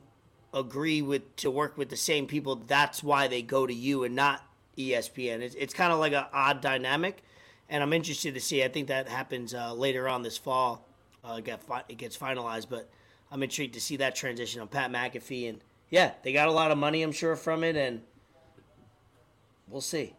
[0.53, 2.57] agree with to work with the same people.
[2.57, 4.45] That's why they go to you and not
[4.77, 5.41] ESPN.
[5.41, 7.23] It's it's kind of like an odd dynamic,
[7.69, 8.65] and I'm interested to see.
[8.65, 10.87] I think that happens uh, later on this fall.
[11.25, 12.89] Uh, it, get fi- it gets finalized, but
[13.31, 15.49] I'm intrigued to see that transition on Pat McAfee.
[15.51, 15.61] And
[15.91, 18.01] yeah, they got a lot of money, I'm sure, from it, and
[19.69, 20.15] we'll see.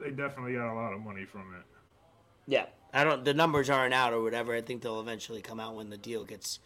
[0.00, 1.62] they definitely got a lot of money from it.
[2.46, 3.24] Yeah, I don't.
[3.24, 4.54] The numbers aren't out or whatever.
[4.54, 6.60] I think they'll eventually come out when the deal gets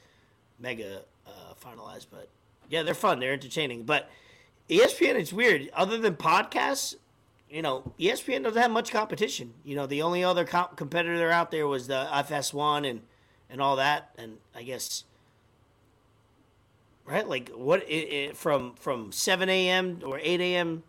[0.58, 2.06] mega uh, finalized.
[2.10, 2.28] But
[2.68, 3.20] yeah, they're fun.
[3.20, 3.84] They're entertaining.
[3.84, 4.08] But
[4.68, 5.70] ESPN, it's weird.
[5.74, 6.94] Other than podcasts,
[7.50, 9.54] you know, ESPN doesn't have much competition.
[9.64, 13.02] You know, the only other comp- competitor out there was the FS1 and
[13.50, 14.10] and all that.
[14.16, 15.04] And I guess.
[17.04, 17.82] Right, like what?
[17.88, 20.00] It, it, from from seven a.m.
[20.04, 20.84] or eight a.m.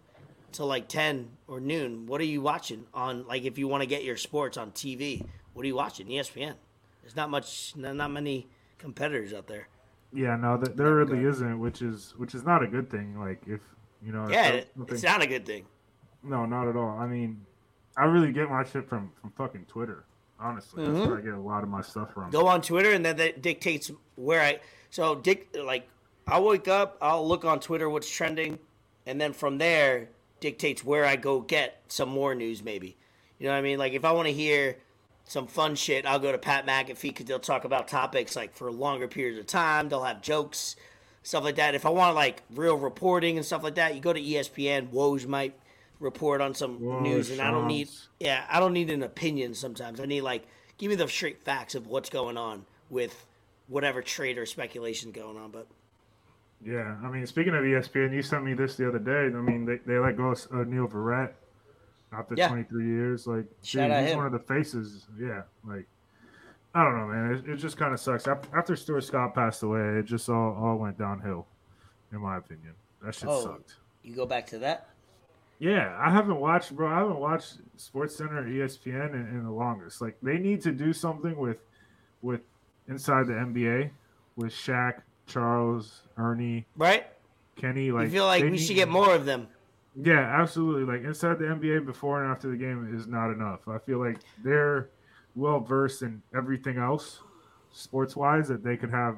[0.52, 3.88] to like 10 or noon, what are you watching on, like, if you want to
[3.88, 5.26] get your sports on TV?
[5.54, 6.08] What are you watching?
[6.08, 6.54] ESPN.
[7.02, 9.68] There's not much, not not many competitors out there.
[10.14, 13.20] Yeah, no, th- there really isn't, which is which is not a good thing.
[13.20, 13.62] Like if
[14.04, 15.66] you know, Yeah, something- it's not a good thing.
[16.24, 16.98] no, not at all.
[17.00, 17.46] I mean,
[17.98, 20.06] I really get my shit from from fucking Twitter.
[20.40, 21.08] Honestly, that's mm-hmm.
[21.08, 22.32] where I get a lot of my stuff from.
[22.32, 24.60] Go on Twitter, and then that dictates where I.
[24.90, 25.88] So, dick, like,
[26.28, 28.58] I'll wake up, I'll look on Twitter what's trending,
[29.06, 32.98] and then from there dictates where I go get some more news, maybe.
[33.38, 33.78] You know what I mean?
[33.78, 34.78] Like, if I want to hear
[35.32, 38.70] some fun shit, I'll go to Pat McAfee because they'll talk about topics like for
[38.70, 39.88] longer periods of time.
[39.88, 40.76] They'll have jokes,
[41.24, 41.74] stuff like that.
[41.74, 44.90] If I want like real reporting and stuff like that, you go to ESPN.
[44.90, 45.58] Woj might
[46.02, 47.88] report on some Whoa, news, and I don't need
[48.20, 49.54] yeah, I don't need an opinion.
[49.54, 50.46] Sometimes I need like
[50.78, 53.26] give me the straight facts of what's going on with
[53.70, 55.50] whatever trade or speculation going on.
[55.50, 55.66] But
[56.62, 59.34] Yeah, I mean, speaking of ESPN, you sent me this the other day.
[59.34, 61.36] I mean, they, they let go of Neil Everett
[62.12, 62.50] after Yeah.
[62.50, 63.28] 23 years.
[63.28, 64.18] Like, Shout dude, he's him.
[64.18, 65.08] one of the faces.
[65.20, 65.86] Yeah, like,
[66.74, 67.34] I don't know, man.
[67.34, 68.28] It, it just kind of sucks.
[68.28, 71.48] After Stuart Scott passed away, it just all, all went downhill,
[72.12, 72.74] in my opinion.
[73.04, 73.42] That shit Oh.
[73.44, 73.76] sucked.
[74.04, 74.88] you go back to that.
[75.60, 76.88] Yeah, I haven't watched, bro.
[76.88, 80.02] I haven't watched Sports Center or ESPN in, in the longest.
[80.02, 81.58] Like, they need to do something with,
[82.24, 82.42] with
[82.88, 83.92] inside the NBA,
[84.38, 87.06] with Shaq, Charles, Ernie, Right?
[87.58, 87.92] Kenny.
[87.92, 89.48] Like, you feel like we need- should get more of them.
[89.96, 90.84] Yeah, absolutely.
[90.84, 93.68] Like inside the NBA before and after the game is not enough.
[93.68, 94.90] I feel like they're
[95.36, 97.20] well versed in everything else,
[97.72, 99.18] sports wise, that they could have.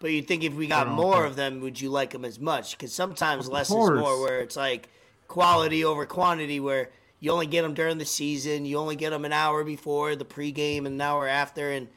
[0.00, 2.72] But you think if we got more of them, would you like them as much?
[2.72, 3.96] Because sometimes Of less course.
[3.96, 4.88] is more, where it's like
[5.28, 9.24] quality over quantity, where you only get them during the season, you only get them
[9.24, 11.88] an hour before the pregame and an hour after, and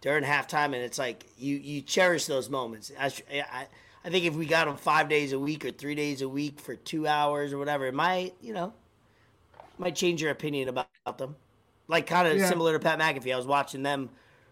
[0.00, 2.92] during halftime, and it's like you you cherish those moments.
[2.98, 3.66] I, I,
[4.08, 6.60] I think if we got them five days a week or three days a week
[6.60, 8.72] for two hours or whatever, it might you know
[9.76, 11.36] might change your opinion about, them.
[11.88, 12.48] Like kind of Yeah.
[12.48, 14.08] similar to Pat McAfee, I was watching them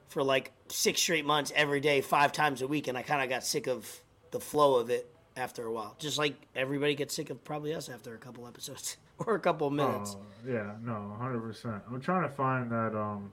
[0.08, 3.30] for like six straight months every day, five times a week, and I kind of
[3.30, 3.88] got sick of
[4.30, 5.96] the flow of it after a while.
[5.98, 9.70] Just like everybody gets sick of probably us after a couple episodes or a couple
[9.70, 10.18] minutes.
[10.18, 11.82] Oh, yeah, no, hundred percent.
[11.90, 13.32] I'm trying to find that um,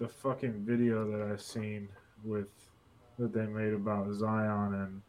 [0.00, 1.88] the fucking video that I've seen
[2.24, 2.48] with
[3.20, 5.02] that they made about Zion and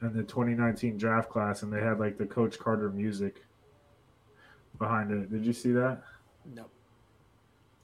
[0.00, 3.44] and the 2019 draft class, and they had like the Coach Carter music
[4.78, 5.30] behind it.
[5.30, 6.02] Did you see that?
[6.54, 6.66] no.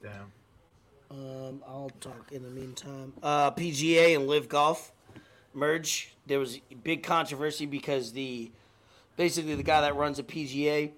[0.01, 0.31] Damn.
[1.11, 3.13] Um, I'll talk in the meantime.
[3.21, 4.91] Uh, PGA and LIV Golf
[5.53, 6.13] merge.
[6.25, 8.51] There was big controversy because the
[9.15, 10.91] basically the guy that runs the PGA,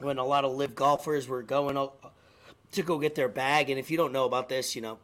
[0.00, 1.74] when a lot of LIV golfers were going
[2.72, 4.98] to go get their bag, and if you don't know about this, you know,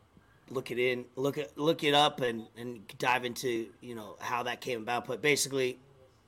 [0.51, 4.43] look it in, look it look it up, and and dive into you know how
[4.45, 5.07] that came about.
[5.07, 5.79] But basically,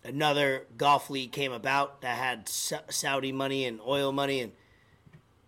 [0.05, 4.53] another golf league came about that had Saudi money and oil money and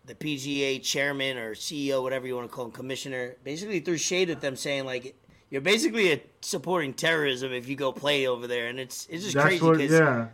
[0.07, 4.31] the PGA chairman or CEO, whatever you want to call him, commissioner, basically threw shade
[4.31, 5.17] at them, saying like
[5.51, 9.35] you're basically a, supporting terrorism if you go play over there, and it's it's just
[9.35, 9.81] That's crazy what.
[9.81, 10.29] Yeah.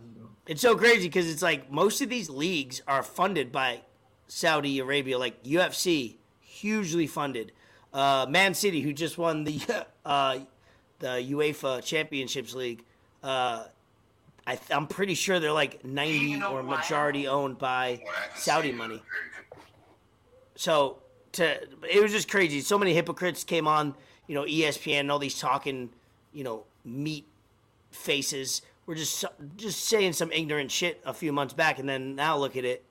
[0.46, 3.82] it's so crazy because it's like most of these leagues are funded by
[4.28, 7.52] Saudi Arabia, like UFC, hugely funded.
[7.92, 9.60] Uh, Man City, who just won the
[10.04, 10.38] uh,
[10.98, 12.84] the UEFA Championships League,
[13.22, 13.64] uh,
[14.46, 18.02] I th- I'm pretty sure they're like 90 or majority owned by
[18.34, 19.02] Saudi money.
[20.56, 20.98] So
[21.32, 22.60] to it was just crazy.
[22.60, 23.94] So many hypocrites came on,
[24.26, 25.90] you know, ESPN and all these talking,
[26.32, 27.26] you know, meat
[27.90, 29.24] faces were just
[29.56, 32.84] just saying some ignorant shit a few months back, and then now look at it.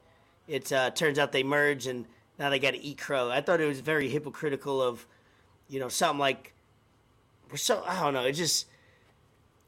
[0.48, 2.06] It uh, turns out they merged, and
[2.42, 3.30] now they got to eat crow.
[3.30, 5.06] I thought it was very hypocritical of,
[5.70, 6.54] you know, something like
[7.52, 8.26] we're so I don't know.
[8.26, 8.66] It just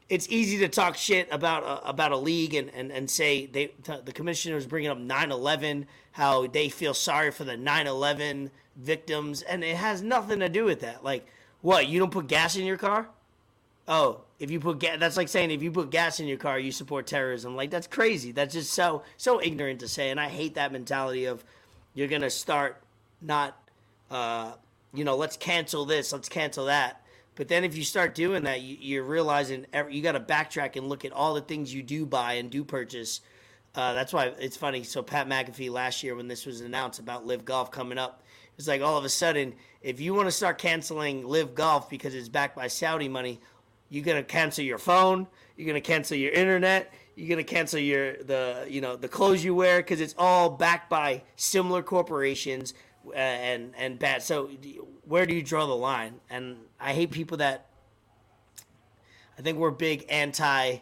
[0.08, 3.70] it's easy to talk shit about a, about a league and, and, and say they
[4.04, 9.76] the commissioners bringing up 9/11 how they feel sorry for the 9/11 victims and it
[9.76, 11.24] has nothing to do with that like
[11.62, 13.08] what you don't put gas in your car
[13.86, 16.58] oh if you put gas that's like saying if you put gas in your car
[16.58, 20.28] you support terrorism like that's crazy that's just so so ignorant to say and I
[20.28, 21.44] hate that mentality of
[21.94, 22.82] you're gonna start
[23.22, 23.56] not
[24.10, 24.52] uh,
[24.92, 27.04] you know let's cancel this let's cancel that
[27.36, 30.76] but then if you start doing that, you, you're realizing every, you got to backtrack
[30.76, 33.20] and look at all the things you do buy and do purchase.
[33.74, 34.84] Uh, that's why it's funny.
[34.84, 38.22] So Pat McAfee last year when this was announced about LIV Golf coming up,
[38.56, 42.14] it's like all of a sudden, if you want to start canceling LIV Golf because
[42.14, 43.40] it's backed by Saudi money,
[43.90, 45.26] you're gonna cancel your phone.
[45.56, 46.92] You're gonna cancel your internet.
[47.16, 50.90] You're gonna cancel your the you know the clothes you wear because it's all backed
[50.90, 52.74] by similar corporations
[53.08, 54.22] uh, and and bad.
[54.22, 54.50] So
[55.04, 56.20] where do you draw the line?
[56.30, 57.66] And I hate people that.
[59.38, 60.76] I think we're big anti,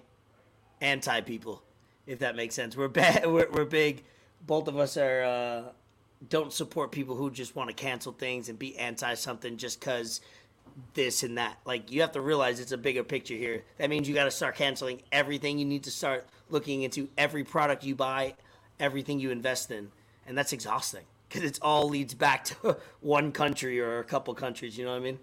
[0.81, 1.63] anti people,
[2.07, 2.77] if that makes sense.
[2.77, 3.27] We're bad.
[3.31, 4.05] We're, we're big.
[4.47, 5.63] Both of us are uh,
[6.29, 10.21] don't support people who just want to cancel things and be anti something just because
[10.95, 11.59] this and that.
[11.65, 13.65] Like you have to realize it's a bigger picture here.
[13.79, 15.59] That means you got to start canceling everything.
[15.59, 18.35] You need to start looking into every product you buy,
[18.79, 19.91] everything you invest in,
[20.27, 24.77] and that's exhausting because it all leads back to one country or a couple countries.
[24.77, 25.19] You know what I mean?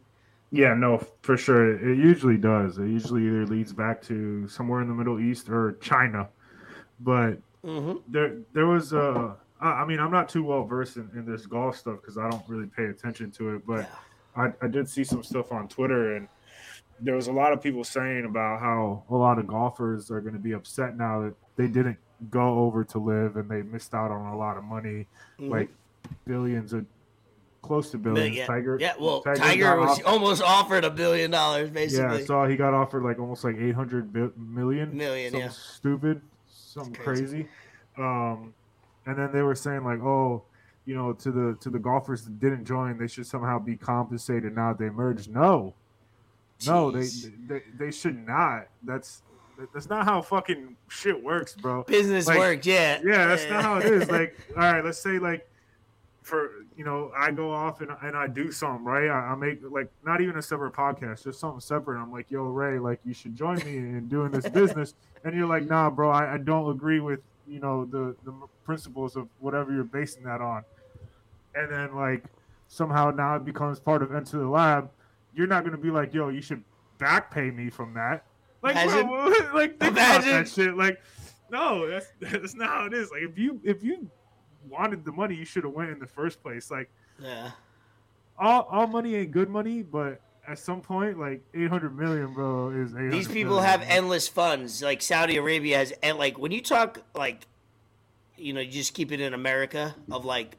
[0.51, 1.75] Yeah, no, for sure.
[1.75, 2.79] It usually does.
[2.79, 6.29] It usually either leads back to somewhere in the Middle East or China.
[6.99, 7.97] But Mm-hmm.
[8.07, 11.77] there, there was uh, I mean, I'm not too well versed in, in this golf
[11.77, 13.67] stuff because I don't really pay attention to it.
[13.67, 13.89] But
[14.39, 16.27] I, I did see some stuff on Twitter, and
[16.99, 20.33] there was a lot of people saying about how a lot of golfers are going
[20.33, 21.97] to be upset now that they didn't
[22.29, 25.07] go over to LIV, and they missed out on a lot of money,
[25.39, 25.49] Mhm.
[25.49, 25.69] like
[26.25, 26.85] billions of,
[27.61, 28.35] close to billions.
[28.35, 28.93] yeah, Tiger, yeah.
[28.99, 32.19] Well, Tiger Tiger, was almost offered a billion dollars, basically.
[32.19, 34.95] Yeah, saw he got offered like almost like eight hundred million.
[34.95, 35.49] Million, yeah.
[35.49, 37.21] Stupid, something crazy.
[37.25, 37.47] crazy.
[37.97, 38.53] Um,
[39.05, 40.43] and then they were saying like, oh,
[40.85, 44.55] you know, to the to the golfers that didn't join, they should somehow be compensated
[44.55, 45.31] now they merged.
[45.31, 45.73] No,
[46.65, 47.07] no, they,
[47.47, 48.67] they they should not.
[48.83, 49.21] That's
[49.73, 51.83] that's not how fucking shit works, bro.
[51.83, 53.01] Business Like, work, yeah.
[53.03, 54.09] Yeah, that's not how it is.
[54.09, 55.47] Like, all right, let's say like
[56.21, 59.09] for you know, I go off and, and I do something, right?
[59.09, 62.01] I, I make like not even a separate podcast, just something separate.
[62.01, 64.93] I'm like, yo, Ray, like you should join me in doing this business.
[65.23, 68.33] And you're like, nah, bro, I, I don't agree with you know the the
[68.63, 70.63] principles of whatever you're basing that on.
[71.55, 72.23] And then like
[72.67, 74.89] somehow now it becomes part of Enter the Lab.
[75.33, 76.63] You're not gonna be like, yo, you should
[76.97, 78.25] back pay me from that.
[78.61, 80.75] Like, Imagine- bro, like think Imagine- about that shit.
[80.77, 81.01] Like,
[81.51, 83.09] no, that's that's not how it is.
[83.11, 84.09] Like, if you if you
[84.69, 86.69] wanted the money, you should have went in the first place.
[86.69, 86.89] Like,
[87.21, 87.51] yeah.
[88.37, 92.69] all all money ain't good money, but at some point, like eight hundred million, bro,
[92.71, 94.81] is 800 These people million, have endless funds.
[94.81, 97.45] Like Saudi Arabia has, and like when you talk like,
[98.35, 100.57] you know, you just keep it in America of like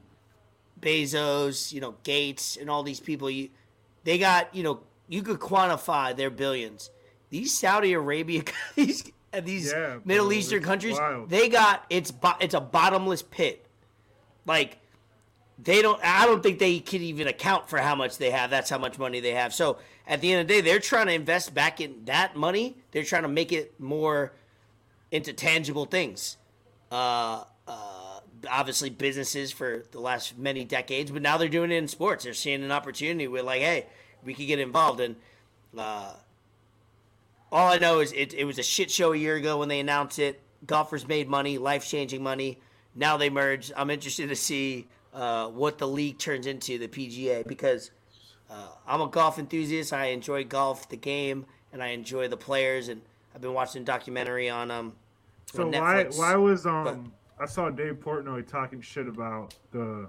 [0.80, 3.28] Bezos, you know, Gates, and all these people.
[3.30, 3.48] You,
[4.04, 6.90] they got, you know, you could quantify their billions.
[7.30, 8.42] These Saudi Arabia,
[8.76, 11.28] these and these Yeah, bro, Middle Eastern countries, wild.
[11.30, 13.66] they got it's bo- it's a bottomless pit.
[14.46, 14.78] Like
[15.62, 18.70] they don't i don't think they can even account for how much they have that's
[18.70, 19.52] how much money they have.
[19.52, 22.76] So at the end of the day they're trying to invest back in that money
[22.92, 24.32] they're trying to make it more
[25.10, 26.36] into tangible things.
[26.90, 31.88] Uh, uh, obviously businesses for the last many decades but now they're doing it in
[31.88, 32.24] sports.
[32.24, 33.86] They're seeing an opportunity with like hey
[34.24, 35.00] we could get involved.
[35.00, 35.16] And
[35.76, 36.14] uh,
[37.52, 39.80] all i know is it, it was a shit show a year ago when they
[39.80, 40.40] announced it.
[40.66, 42.58] Golfers made money life-changing money.
[42.94, 43.72] Now they merged.
[43.76, 47.90] I'm interested to see uh, what the league turns into the pga because
[48.50, 52.88] uh, i'm a golf enthusiast i enjoy golf the game and i enjoy the players
[52.88, 53.00] and
[53.34, 54.92] i've been watching a documentary on um
[55.52, 56.18] So on why Netflix.
[56.18, 60.08] why was um I saw Dave Portnoy talking shit about the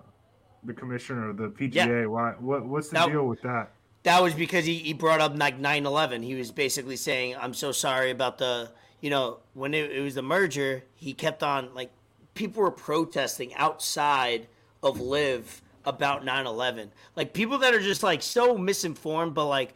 [0.64, 1.74] the commissioner of the PGA.
[1.74, 2.06] Yeah.
[2.06, 3.72] Why what what's the Now- deal with that?
[4.04, 6.24] That was because he, he brought up like 9-11.
[6.24, 10.16] He was basically saying, I'm so sorry about the, you know, when it, it was
[10.16, 11.92] the merger, he kept on, like,
[12.34, 14.48] people were protesting outside
[14.84, 16.90] of LIV about 9-11.
[17.16, 19.74] Like, people that are just, like, so misinformed, but, like,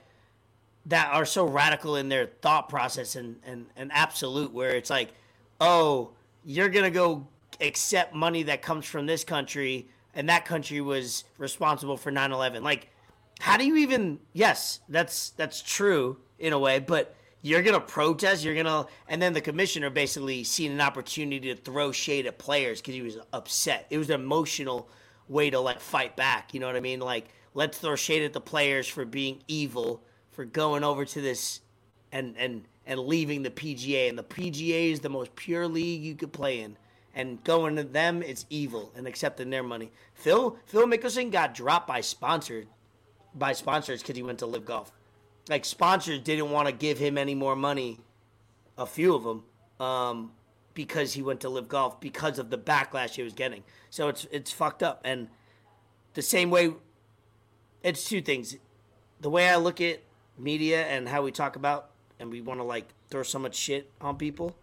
[0.88, 5.13] that are so radical in their thought process and, and, and absolute, where it's like,
[5.60, 6.12] oh,
[6.44, 7.28] you're to go
[7.60, 12.62] accept money that comes from this country, and that country was responsible for 9-11.
[12.62, 12.89] Like,
[13.39, 18.43] how do you even yes that's that's true in a way but you're gonna protest
[18.43, 22.81] you're gonna and then the commissioner basically seen an opportunity to throw shade at players
[22.81, 23.86] because he was upset.
[23.91, 24.89] It was an emotional
[25.27, 26.99] way to like fight back you know what i mean?
[26.99, 31.62] Like let's throw shade at the players for being evil for going over to this
[32.12, 36.15] and and and leaving the pga and the pga is the most pure league you
[36.15, 36.77] could play in.
[37.13, 39.91] And going to them it's evil and accepting their money.
[40.15, 42.67] Phil phil mickelson got dropped by sponsored
[43.36, 44.91] by sponsors because he went to LIV golf.
[45.49, 47.99] Like sponsors didn't want to give him any more money,
[48.77, 49.43] a few of them,
[49.79, 50.31] um,
[50.73, 53.63] because he went to LIV golf because of the backlash he was getting.
[53.89, 55.01] So it's it's fucked up.
[55.05, 55.27] And
[56.13, 56.73] the same way,
[57.84, 58.58] it's two things.
[59.21, 60.01] The way I look at
[60.38, 63.91] media and how we talk about, and we want to like throw so much shit
[64.01, 64.55] on people.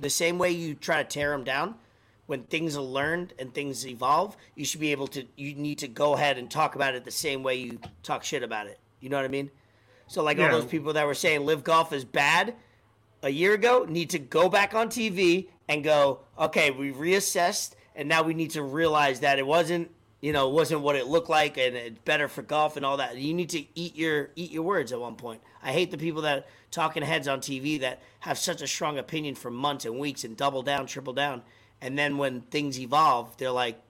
[0.00, 1.76] The same way you try to tear them down,
[2.26, 5.24] when things are learned and things evolve, you should be able to.
[5.36, 8.42] You need to go ahead and talk about it the same way you talk shit
[8.42, 8.80] about it.
[9.00, 9.50] You know what I mean?
[10.06, 12.54] So like all those people that were saying LIV golf is bad
[13.22, 18.08] a year ago need to go back on TV and go, okay, we reassessed, and
[18.08, 19.90] now we need to realize that it wasn't,
[20.20, 23.16] you know, wasn't what it looked like, and it's better for golf and all that.
[23.16, 25.40] You need to eat your eat your words at one point.
[25.62, 29.34] I hate the people that talking heads on TV that have such a strong opinion
[29.36, 31.42] for months and weeks and double down, triple down,
[31.80, 33.80] and then when things evolve, they're like,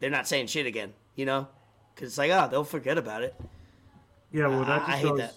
[0.00, 1.46] they're not saying shit again, you know,
[1.94, 3.36] because it's like, oh, they'll forget about it.
[4.32, 5.18] Yeah, well, that just I hate goes.
[5.18, 5.34] that.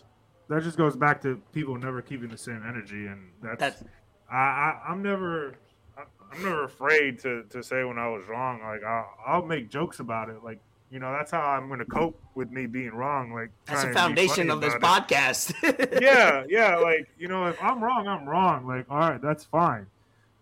[0.49, 0.63] That.
[0.63, 3.60] just goes back to people never keeping the same energy, and that's.
[3.60, 3.84] That's-
[4.30, 5.56] I, I I'm never.
[5.97, 8.62] I'm never afraid to, to say when I was wrong.
[8.62, 10.43] Like I'll, I'll make jokes about it.
[10.43, 13.34] Like you know, that's how I'm going to cope with me being wrong.
[13.34, 14.82] Like That's the trying to be foundation of this it.
[14.82, 15.54] podcast.
[16.01, 16.77] yeah, yeah.
[16.77, 18.65] Like you know, if I'm wrong, I'm wrong.
[18.67, 19.88] Like all right, that's fine.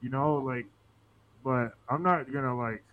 [0.01, 0.65] You know, like,
[1.43, 2.83] but I'm not gonna like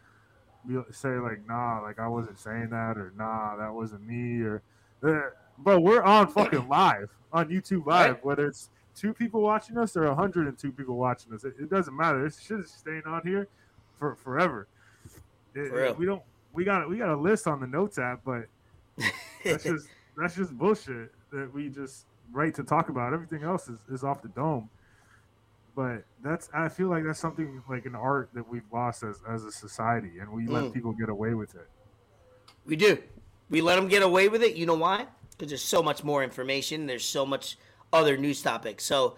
[0.66, 4.62] be, say like nah, like I wasn't saying that or nah, that wasn't me or.
[5.02, 8.24] Uh, but we're on fucking live on YouTube Live, Right.
[8.24, 11.44] whether it's two people watching us or 102 people watching us.
[11.44, 12.22] It, it doesn't matter.
[12.24, 13.48] This shit is staying on here
[13.98, 14.68] for forever.
[15.54, 15.94] It- For real.
[15.94, 16.22] we don't.
[16.52, 18.46] We got we got a list on the notes app, but
[19.44, 23.12] that's just that's just bullshit that we just write to talk about.
[23.12, 24.70] Everything else is, is off the dome.
[25.74, 29.44] But that's I feel like that's something like an art that we've lost as, as
[29.44, 30.72] a society, and we let Mm.
[30.72, 31.68] people get away with it.
[32.64, 32.96] We do.
[33.50, 34.56] We let them get away with it.
[34.56, 35.06] You know why?
[35.36, 36.86] Because there's so much more information.
[36.86, 37.58] There's so much
[37.92, 38.84] other news topics.
[38.84, 39.16] So,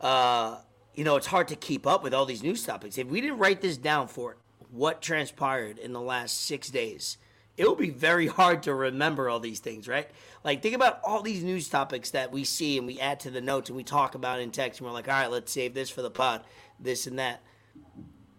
[0.00, 0.58] uh,
[0.94, 2.98] you know, it's hard to keep up with all these news topics.
[2.98, 4.36] If we didn't write this down for
[4.70, 7.16] what transpired in the last six days,
[7.56, 10.08] it would be very hard to remember all these things, right?
[10.44, 13.40] Like, think about all these news topics that we see and we add to the
[13.40, 14.80] notes and we talk about in text.
[14.80, 16.42] And we're like, all right, let's save this for the pod,
[16.78, 17.42] this and that.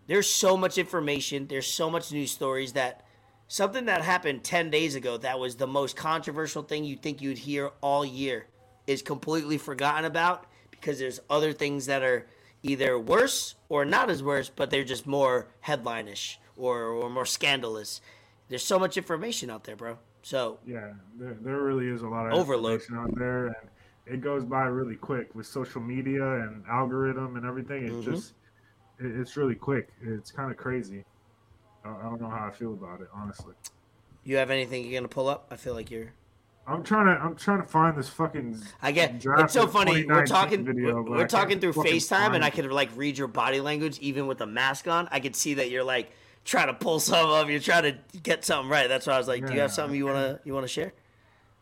[0.08, 1.48] There's so much information.
[1.48, 3.06] There's so much news stories that
[3.52, 7.38] something that happened 10 days ago that was the most controversial thing you think you'd
[7.38, 8.46] hear all year
[8.88, 12.26] is completely forgotten about because there's other things that are
[12.64, 18.00] either worse or not as worse, but they're just more headline-ish or, or more scandalous.
[18.48, 19.98] There's so much information out there, bro.
[20.24, 22.80] So Yeah, there, there really is a lot of Overload.
[22.80, 23.70] information out there, and
[24.06, 27.86] it goes by really quick with social media and algorithm and everything.
[27.86, 28.04] It Mhm.
[28.06, 28.34] just
[28.98, 29.90] it, it's really quick.
[30.02, 31.04] It's kind of crazy.
[31.84, 33.54] I, don't know how I feel about it, honestly.
[34.24, 35.48] you have anything you're gonna pull up?
[35.52, 36.14] I feel like you're.
[36.68, 38.62] I'm trying to I'm trying to find this fucking.
[38.82, 39.24] I get.
[39.26, 40.06] It's so funny.
[40.06, 40.64] We're talking.
[40.64, 44.28] video, we're we're talking through FaceTime, and I could like read your body language even
[44.28, 45.08] with a mask on.
[45.12, 46.12] I could see that you're like
[46.46, 47.50] trying to pull some of.
[47.50, 48.88] You're trying to get something right.
[48.88, 50.94] That's why I was like, "Do you have something you wanna you wanna share?"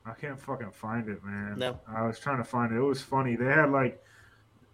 [0.05, 1.55] I can't fucking find it, man.
[1.57, 1.79] No.
[1.87, 2.77] I was trying to find it.
[2.77, 3.35] It was funny.
[3.35, 4.03] They had like,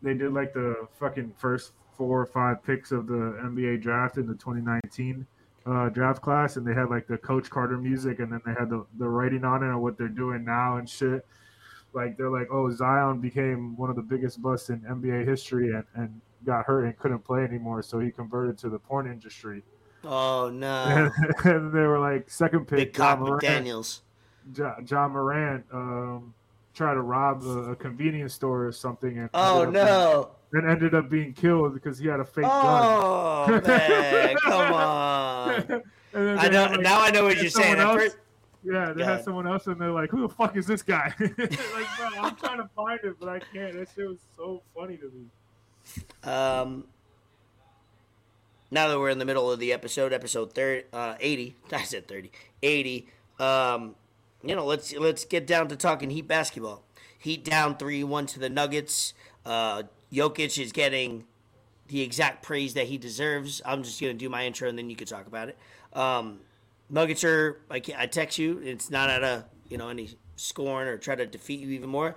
[0.02, 4.28] they did like the fucking first four or five picks of the NBA draft in
[4.28, 5.26] the 2019
[5.66, 8.70] uh, draft class, and they had like the Coach Carter music, and then they had
[8.70, 11.26] the, the writing on it and what they're doing now and shit.
[11.94, 15.86] Like they're like, oh, Zion became one of the biggest busts in NBA history and,
[15.96, 19.64] and got hurt and couldn't play anymore, so he converted to the porn industry.
[20.04, 21.12] Oh no, and,
[21.46, 23.44] and they were like, second pick, big Ja Morant.
[23.44, 24.02] McDaniel's.
[24.54, 26.34] Jo- Ja Morant um,
[26.76, 29.82] tried to rob a, a convenience store or something, and Oh up no.
[29.82, 30.26] being,
[30.56, 32.52] and ended up being killed because he had a fake gun.
[32.54, 35.68] Oh man, come on.
[35.68, 35.84] gun.
[36.14, 37.02] and then I know like, now.
[37.02, 37.78] I know what you're saying.
[37.80, 38.16] else-
[38.64, 41.38] Yeah, they had someone else, and they're like, "Who the fuck is this guy?" like,
[41.38, 43.74] bro, I'm trying to find it, but I can't.
[43.74, 45.26] That shit was so funny to me.
[46.24, 46.86] Um,
[48.72, 52.08] now that we're in the middle of the episode, episode 30, uh, 80, I said
[52.08, 52.32] 30,
[52.64, 53.08] 80,
[53.40, 53.96] um,
[54.44, 56.84] you know, let's let's get down to talking Heat basketball.
[57.20, 59.14] Heat down 3-1 to the Nuggets.
[59.46, 59.84] Uh,
[60.16, 61.26] Jokic is getting
[61.88, 63.62] the exact praise that he deserves.
[63.66, 65.58] I'm just going to do my intro and then you can talk about it.
[65.94, 66.40] Um,
[66.90, 70.98] Nuggets are, I, I text you, it's not out of, you know, any scorn or
[70.98, 72.16] try to defeat you even more.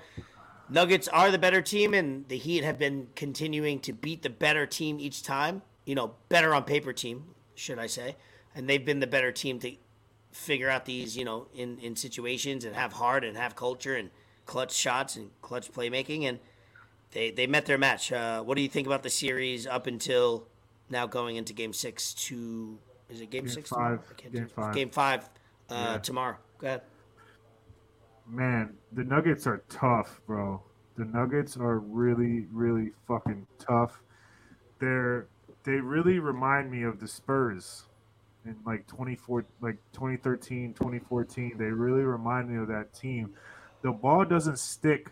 [0.70, 4.66] Nuggets are the better team, and the Heat have been continuing to beat the better
[4.66, 5.62] team each time.
[5.87, 8.16] You know, better on paper team, should I say?
[8.54, 9.72] And they've been the better team to
[10.30, 14.11] figure out these, you know, in in situations and have heart and have culture and
[14.44, 16.38] clutch shots and clutch playmaking, and
[17.12, 18.12] they they met their match.
[18.12, 20.47] Uh, what do you think about the series up until
[20.90, 22.14] now, going into Game Six?
[22.14, 23.71] To is it Game, Game Six?
[23.71, 24.01] five.
[24.11, 24.75] I can't Game five.
[24.75, 25.25] Game Five.
[25.71, 25.99] Uh, Yeah.
[25.99, 26.37] Tomorrow.
[26.59, 26.83] Go ahead.
[28.27, 30.62] Man, the Nuggets are tough, bro.
[30.97, 34.03] The Nuggets are really, really fucking tough.
[34.81, 35.29] They're
[35.64, 37.85] they really remind me of the Spurs
[38.44, 41.55] in like 24 like 2013, 2014.
[41.59, 43.35] They really remind me of that team.
[43.83, 45.11] The ball doesn't stick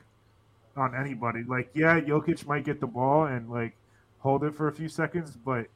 [0.77, 1.43] on anybody.
[1.45, 3.75] Like, yeah, Jokic might get the ball and like
[4.19, 5.67] hold it for a few seconds, but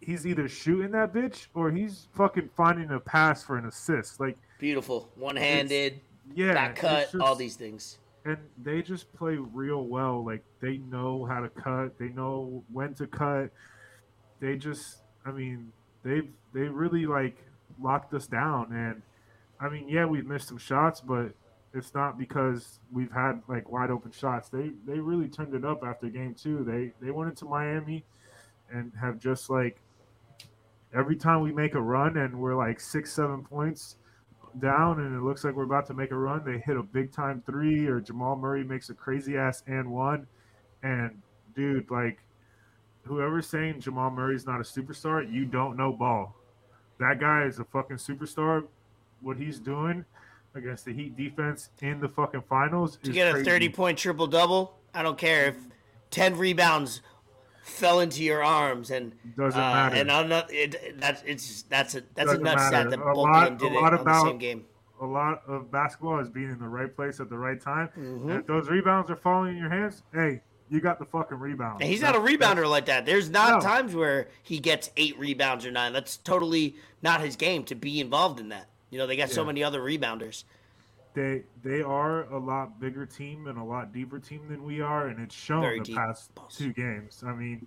[0.00, 4.20] he's either shooting that bitch or he's fucking finding a pass for an assist.
[4.20, 6.00] Like, Beautiful, one-handed,
[6.34, 7.98] yeah, back cut, just- all these things.
[8.24, 10.24] and they just play real well.
[10.24, 13.50] Like they know how to cut, they know when to cut.
[14.40, 17.36] They just, I mean, they've they really like
[17.80, 18.72] locked us down.
[18.72, 19.02] And
[19.60, 21.30] I mean, yeah, we've missed some shots, but
[21.74, 24.48] it's not because we've had like wide open shots.
[24.48, 26.64] They they really turned it up after game two.
[26.64, 28.04] They they went into Miami
[28.70, 29.80] and have just like
[30.94, 33.96] every time we make a run and we're like six seven points
[34.60, 37.12] down and it looks like we're about to make a run, they hit a big
[37.12, 40.26] time three or Jamal Murray makes a crazy ass and one.
[40.82, 41.20] And
[41.54, 42.18] dude, like
[43.02, 46.34] whoever's saying Jamal Murray's not a superstar, you don't know ball.
[46.98, 48.66] That guy is a fucking superstar.
[49.20, 50.04] What he's doing
[50.58, 53.44] against the Heat defense in the fucking finals To is get a crazy.
[53.50, 55.56] 30 point triple double, I don't care if
[56.10, 57.00] 10 rebounds
[57.62, 59.96] fell into your arms and Doesn't uh, matter.
[59.96, 62.90] and I'm not it, that's it's that's a that's a Doesn't nut stat matter.
[62.90, 64.64] that A both lot- of them did a it about- the same game.
[65.00, 67.88] a lot of basketball is being in the right place at the right time.
[67.96, 68.22] Mhm.
[68.22, 70.40] And if those rebounds are falling in your hands, hey,
[70.70, 71.80] you got the fucking rebound.
[71.82, 73.06] And he's not a rebounder like that.
[73.06, 73.68] There's not No.
[73.68, 75.92] times where he gets eight rebounds or nine.
[75.92, 78.68] That's totally not his game to be involved in that.
[78.90, 80.44] You know, they got so many other rebounders.
[81.14, 85.08] They they are a lot bigger team and a lot deeper team than we are,
[85.08, 85.96] and it's shown Very the deep.
[85.96, 87.22] past two games.
[87.26, 87.66] I mean,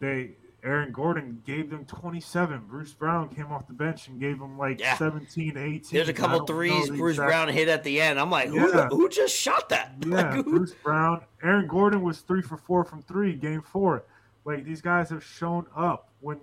[0.00, 0.32] they
[0.62, 2.62] Aaron Gordon gave them 27.
[2.68, 4.96] Bruce Brown came off the bench and gave them like Yeah.
[4.96, 5.82] 17, 18.
[5.92, 8.18] There's a couple threes Bruce exact- Brown hit at the end.
[8.18, 8.88] I'm like, who, Yeah.
[8.88, 9.94] who just shot that?
[10.06, 11.22] Yeah, Like, Bruce Brown.
[11.42, 14.04] Aaron Gordon was three for four from three, game four.
[14.46, 16.40] Like these guys have shown up when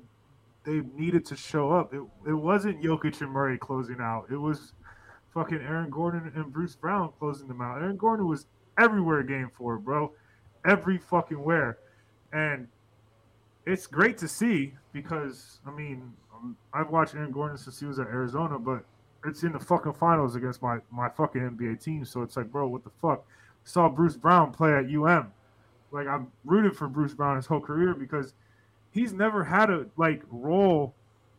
[0.64, 1.94] they needed to show up.
[1.94, 4.26] It, it wasn't Jokic and Murray closing out.
[4.32, 4.74] It was
[5.34, 7.82] fucking Aaron Gordon and Bruce Brown closing them out.
[7.82, 8.46] Aaron Gordon was
[8.78, 10.12] everywhere game four, bro.
[10.66, 11.78] Every fucking where.
[12.32, 12.68] And
[13.66, 18.00] it's great to see because I mean um, I've watched Aaron Gordon since he was
[18.00, 18.84] at Arizona, but
[19.26, 22.06] it's in the fucking finals against my my fucking NBA team.
[22.06, 23.26] So it's like, bro, what the fuck?
[23.64, 25.32] Saw Bruce Brown play at UM.
[25.92, 28.34] Like I'm rooted for Bruce Brown his whole career because
[28.92, 30.94] he's never had a like role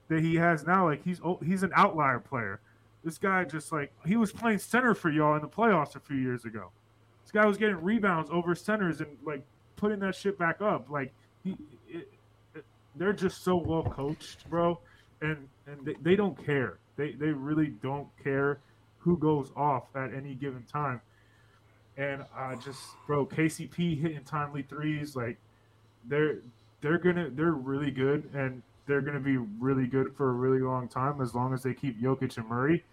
[0.08, 0.86] that he has now.
[0.86, 2.60] Like he's oh, he's an outlier player.
[3.04, 6.16] This guy just like he was playing center for y'all in the playoffs a few
[6.16, 6.70] years ago.
[7.22, 9.42] This guy was getting rebounds over centers and like
[9.76, 10.90] putting that shit back up.
[10.90, 11.12] Like
[11.44, 11.56] he,
[11.88, 12.08] it,
[12.54, 12.64] it,
[12.96, 14.78] they're just so well coached, bro,
[15.20, 16.78] and and they, they don't care.
[16.96, 18.58] They they really don't care
[18.98, 21.00] who goes off at any given time.
[21.96, 25.36] And I just, bro, KCP hitting timely threes, like
[26.08, 26.38] they're
[26.82, 30.88] they're gonna they're really good and they're gonna be really good for a really long
[30.88, 32.84] time as long as they keep Jokic and Murray,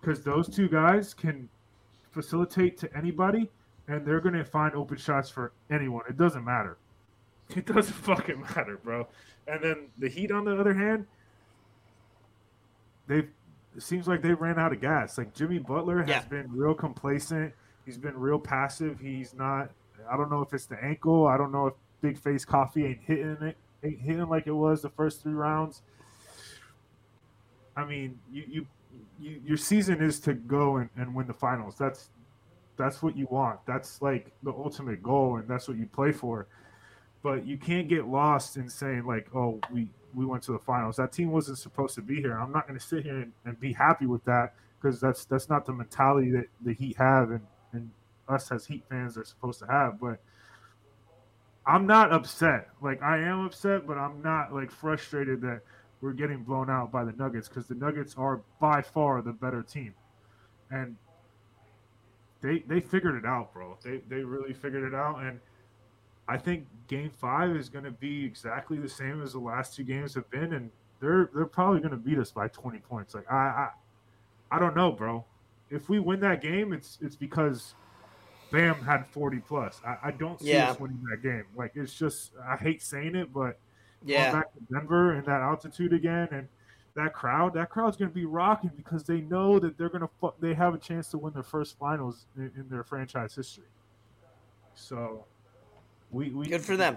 [0.00, 1.48] because those two guys can
[2.10, 3.48] facilitate to anybody
[3.86, 6.02] and they're gonna find open shots for anyone.
[6.08, 6.76] It doesn't matter.
[7.56, 9.08] It doesn't fucking matter, bro.
[9.46, 11.06] And then the Heat, on the other hand,
[13.06, 13.30] they've
[13.76, 15.16] it seems like they ran out of gas.
[15.16, 16.24] Like Jimmy Butler has Yeah.
[16.28, 17.54] been real complacent.
[17.86, 18.98] He's been real passive.
[19.00, 19.70] He's not.
[20.10, 21.26] I don't know if it's the ankle.
[21.26, 24.82] I don't know if Big Face Coffee ain't hitting it, ain't hitting like it was
[24.82, 25.82] the first three rounds.
[27.76, 28.66] I mean, you you,
[29.20, 31.76] you your season is to go and, and win the finals.
[31.78, 32.10] That's
[32.76, 33.60] that's what you want.
[33.66, 36.46] That's like the ultimate goal, and that's what you play for.
[37.22, 40.96] But you can't get lost in saying like, "Oh, we we went to the finals."
[40.96, 42.38] That team wasn't supposed to be here.
[42.38, 45.48] I'm not going to sit here and, and be happy with that because that's that's
[45.48, 47.90] not the mentality that the Heat have, and and
[48.28, 50.00] us as Heat fans are supposed to have.
[50.00, 50.20] But
[51.68, 52.68] I'm not upset.
[52.80, 55.60] Like I am upset, but I'm not like frustrated that
[56.00, 59.62] we're getting blown out by the Nuggets because the Nuggets are by far the better
[59.62, 59.94] team,
[60.70, 60.96] and
[62.40, 63.76] they they figured it out, bro.
[63.84, 65.40] They they really figured it out, and
[66.26, 69.84] I think Game Five is going to be exactly the same as the last two
[69.84, 73.14] games have been, and they're they're probably going to beat us by 20 points.
[73.14, 73.68] Like I I,
[74.52, 75.22] I don't know, bro.
[75.70, 77.74] If we win that game, it's it's because
[78.50, 79.80] Bam had 40 plus.
[79.86, 80.70] I, I don't see Yeah.
[80.70, 81.44] us winning that game.
[81.56, 83.58] Like it's just I hate saying it, but
[84.04, 84.32] yeah.
[84.32, 86.48] back to Denver and that altitude again and
[86.94, 90.10] that crowd, that crowd's going to be rocking because they know that they're going to
[90.20, 93.66] fu- they have a chance to win their first finals in, in their franchise history.
[94.74, 95.24] So
[96.10, 96.96] we, we Good for them.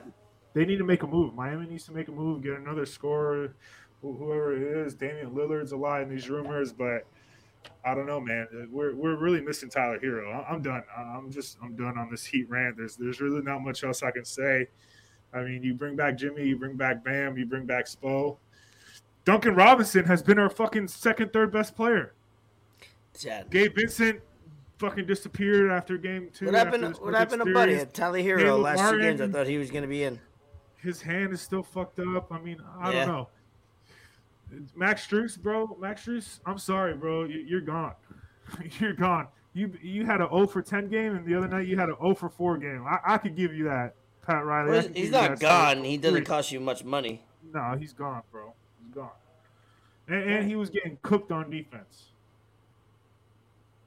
[0.53, 1.33] They need to make a move.
[1.33, 3.53] Miami needs to make a move, get another scorer,
[4.01, 4.95] whoever it is.
[4.95, 7.05] Damian Lillard's a lot in these rumors, but
[7.83, 8.47] I don't know, man.
[8.71, 10.45] We're, we're really missing Tyler Herro.
[10.49, 10.83] I'm done.
[10.95, 12.77] I'm just I'm done on this Heat rant.
[12.77, 14.67] There's there's really not much else I can say.
[15.33, 18.37] I mean, you bring back Jimmy, you bring back Bam, you bring back Spo.
[19.23, 22.13] Duncan Robinson has been our fucking second, third best player.
[23.13, 23.49] Sad.
[23.49, 24.19] Gabe Vincent
[24.77, 26.45] fucking disappeared after game two.
[26.45, 26.97] What happened?
[26.97, 27.83] What happened to Buddy?
[27.93, 29.21] Tyler Herro Caleb last two games.
[29.21, 30.19] I thought he was going to be in.
[30.77, 32.31] His hand is still fucked up.
[32.31, 33.05] I mean, I Yeah.
[33.05, 33.29] don't know.
[34.75, 35.77] Max Strus, bro.
[35.79, 37.23] Max Strus, I'm sorry, bro.
[37.23, 37.93] You, you're gone.
[38.79, 39.27] you're gone.
[39.53, 41.95] You you had an 0 for 10 game, and the other night you had an
[42.01, 42.85] 0 for 4 game.
[42.87, 43.95] I, I could give you that,
[44.25, 44.71] Pat Riley.
[44.71, 45.83] Well, he's not gone.
[45.83, 47.23] He doesn't cost you much money.
[47.53, 48.53] No, he's gone, bro.
[48.79, 49.09] He's gone.
[50.07, 52.11] And, and he was getting cooked on defense.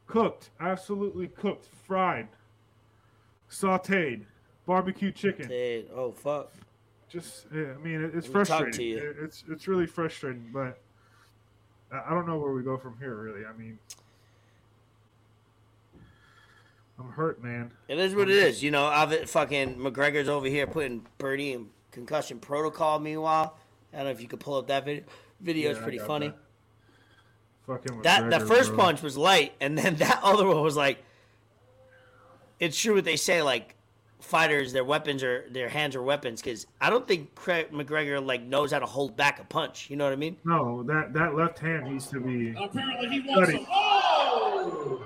[0.07, 2.29] Cooked, absolutely cooked, fried,
[3.51, 4.25] sautéed,
[4.67, 5.49] barbecue chicken.
[5.49, 6.53] Dude, oh fuck.
[7.15, 9.15] Just, yeah, I mean, it, it's Let me talk to frustrating.
[9.23, 10.79] It's it's really frustrating, but
[11.93, 13.15] I don't know where we go from here.
[13.15, 13.79] Really, I mean,
[16.99, 17.71] I'm hurt, man.
[17.89, 18.63] It is what it is.
[18.65, 22.99] You know, I've fucking McGregor's over here putting Burnie in concussion protocol.
[22.99, 23.57] Meanwhile,
[23.93, 25.05] I don't know if you could pull up that video.
[25.41, 26.29] Video is Yeah, pretty funny.
[26.29, 26.37] that.
[27.67, 28.79] Fucking That McGregor, first bro.
[28.79, 30.99] punch was light, and then that other one was like.
[32.61, 33.43] It's true what they say.
[33.43, 33.75] Like
[34.25, 36.41] fighters, their weapons are their hands are weapons.
[36.43, 39.89] Because I don't think Craig McGregor like knows how to hold back a punch.
[39.91, 40.37] You know what I mean?
[40.45, 42.51] No, that that left hand needs to be.
[42.51, 43.59] Apparently he wants Buddy.
[43.59, 43.67] some.
[43.71, 45.05] Oh!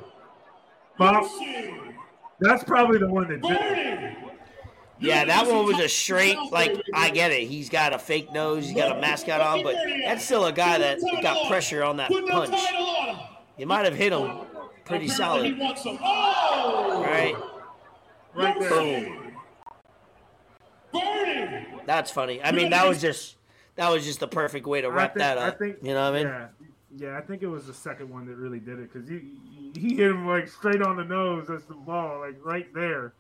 [0.99, 1.27] Bob,
[2.41, 4.17] that's probably the one that did.
[5.01, 6.37] Yeah, that one was a straight.
[6.51, 7.47] Like I get it.
[7.47, 8.65] He's got a fake nose.
[8.67, 12.11] He's got a mascot on, but that's still a guy that got pressure on that
[12.11, 12.55] punch.
[13.57, 14.47] You might have hit him
[14.85, 17.35] pretty solid, right?
[18.35, 19.07] Right there.
[20.93, 21.81] Boom.
[21.87, 22.43] That's funny.
[22.43, 23.37] I mean, that was just
[23.77, 25.59] that was just the perfect way to wrap think- that I up.
[25.59, 26.27] think- you know what I mean?
[26.27, 26.49] Yeah,
[26.97, 27.19] yeah.
[27.19, 29.21] I think it was the second one that really did it because he
[29.75, 31.47] he hit him like straight on the nose.
[31.49, 33.13] That's the ball, like right there.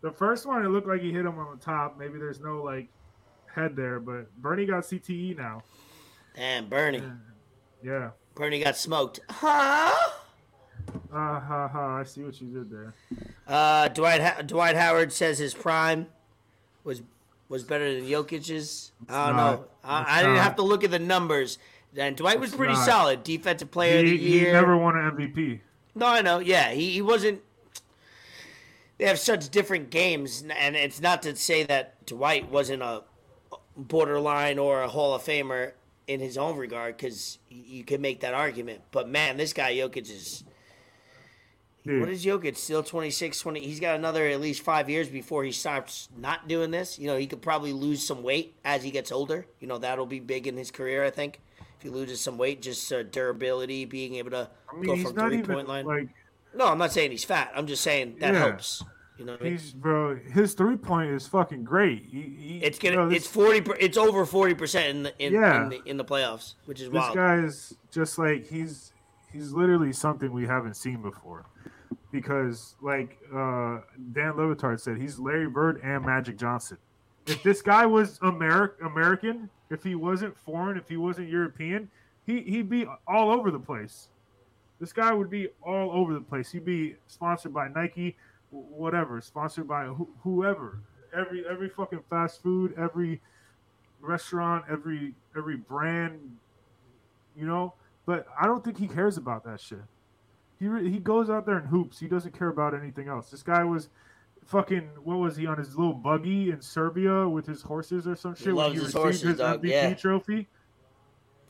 [0.00, 1.98] The first one, it looked like he hit him on the top.
[1.98, 2.88] Maybe there's no like
[3.52, 5.62] head there, but Burnie got CTE now.
[6.36, 7.02] Damn, Burnie.
[7.82, 8.10] Yeah.
[8.36, 9.18] Burnie got smoked.
[9.28, 9.90] Huh?
[11.12, 11.96] Uh, ha ha.
[11.98, 12.94] I see what you did there.
[13.46, 16.06] Uh, Dwight ha- Dwight Howard says his prime
[16.84, 17.02] was
[17.48, 18.92] was better than Jokic's.
[19.08, 19.60] I don't not.
[19.60, 19.64] know.
[19.84, 20.44] I, I didn't not.
[20.44, 21.58] have to look at the numbers.
[21.96, 22.84] And Dwight was It's pretty not.
[22.84, 23.24] solid.
[23.24, 25.60] Defensive player of He, the he never won an MVP.
[25.94, 26.38] No, I know.
[26.38, 27.40] Yeah, he, he wasn't.
[28.98, 33.02] They have such different games, and it's not to say that Dwight wasn't a
[33.76, 35.72] borderline or a Hall of Famer
[36.08, 38.80] in his own regard, because you could make that argument.
[38.90, 40.44] But man, this guy Jokic is.
[41.88, 42.56] Dude, What is Jokic?
[42.58, 43.60] Still 26, 20.
[43.60, 46.98] He's got another at least five years before he starts not doing this.
[46.98, 49.46] You know, he could probably lose some weight as he gets older.
[49.58, 51.40] You know, that'll be big in his career, I think.
[51.78, 55.28] If he loses some weight, just uh, durability, being able to I mean, go from
[55.30, 55.86] three point line.
[55.86, 56.08] like
[56.54, 57.52] No, I'm not saying he's fat.
[57.54, 58.38] I'm just saying that Yeah.
[58.40, 58.84] helps.
[59.16, 59.60] You know what I mean?
[59.76, 60.16] bro.
[60.16, 62.04] His three point is fucking great.
[62.10, 62.92] He, he, It's gonna.
[62.94, 63.62] you know, this- it's forty.
[63.80, 65.62] It's over forty percent in the in, Yeah.
[65.64, 67.14] in the in the playoffs, which is this wild.
[67.16, 68.92] guy is just like he's
[69.32, 71.46] he's literally something we haven't seen before
[72.10, 73.78] because like uh
[74.12, 76.78] Dan Le Batard said he's larry bird and magic johnson
[77.26, 81.90] if this guy was Ameri- american if he wasn't foreign if he wasn't european
[82.26, 84.08] he, he'd be all over the place
[84.80, 88.16] this guy would be all over the place he'd be sponsored by nike
[88.50, 90.80] whatever sponsored by who whoever
[91.14, 93.20] every every fucking fast food every
[94.00, 96.18] restaurant every every brand
[97.38, 97.74] you know.
[98.04, 99.82] But I don't think he cares about that shit.
[100.58, 102.00] He re- he goes out there and hoops.
[102.00, 103.30] He doesn't care about anything else.
[103.30, 103.88] This guy was
[104.44, 108.34] fucking what was he on his little buggy in Serbia with his horses or some
[108.34, 109.94] shit when loves he his horses, his dog, MVP yeah.
[109.94, 110.48] trophy.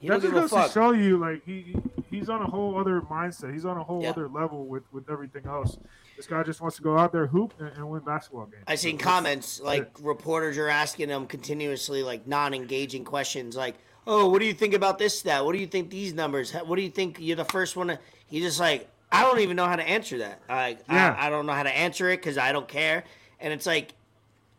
[0.00, 1.76] he That just goes to show you, like he
[2.10, 3.52] he's on a whole other mindset.
[3.52, 4.10] He's on a whole Yeah.
[4.10, 5.78] other level with with everything else.
[6.16, 8.64] This guy just wants to go out there hoop and, and win basketball games.
[8.66, 14.28] I seen So comments like reporters are asking him continuously like non-engaging questions like, "Oh,
[14.28, 15.46] what do you think about this stat?
[15.46, 16.52] What do you think these numbers?
[16.52, 17.98] What do you think you're the first one?" To...
[18.26, 20.40] He just like, I don't even know how to answer that.
[20.48, 21.14] I Yeah.
[21.18, 23.04] I, I don't know how to answer it because I don't care.
[23.40, 23.94] And it's like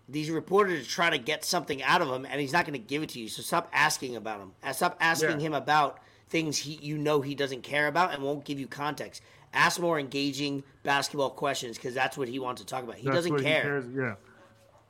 [0.07, 2.79] these reporters are trying to get something out of him, and he's not going to
[2.87, 3.27] give it to you.
[3.29, 4.51] So stop asking about him.
[4.63, 5.47] Uh, Stop asking Yeah.
[5.47, 9.21] him about things he you know he doesn't care about and won't give you context.
[9.53, 12.95] Ask more engaging basketball questions because that's what he wants to talk about.
[12.95, 13.61] He That's doesn't care.
[13.63, 13.85] cares.
[13.95, 14.15] Yeah,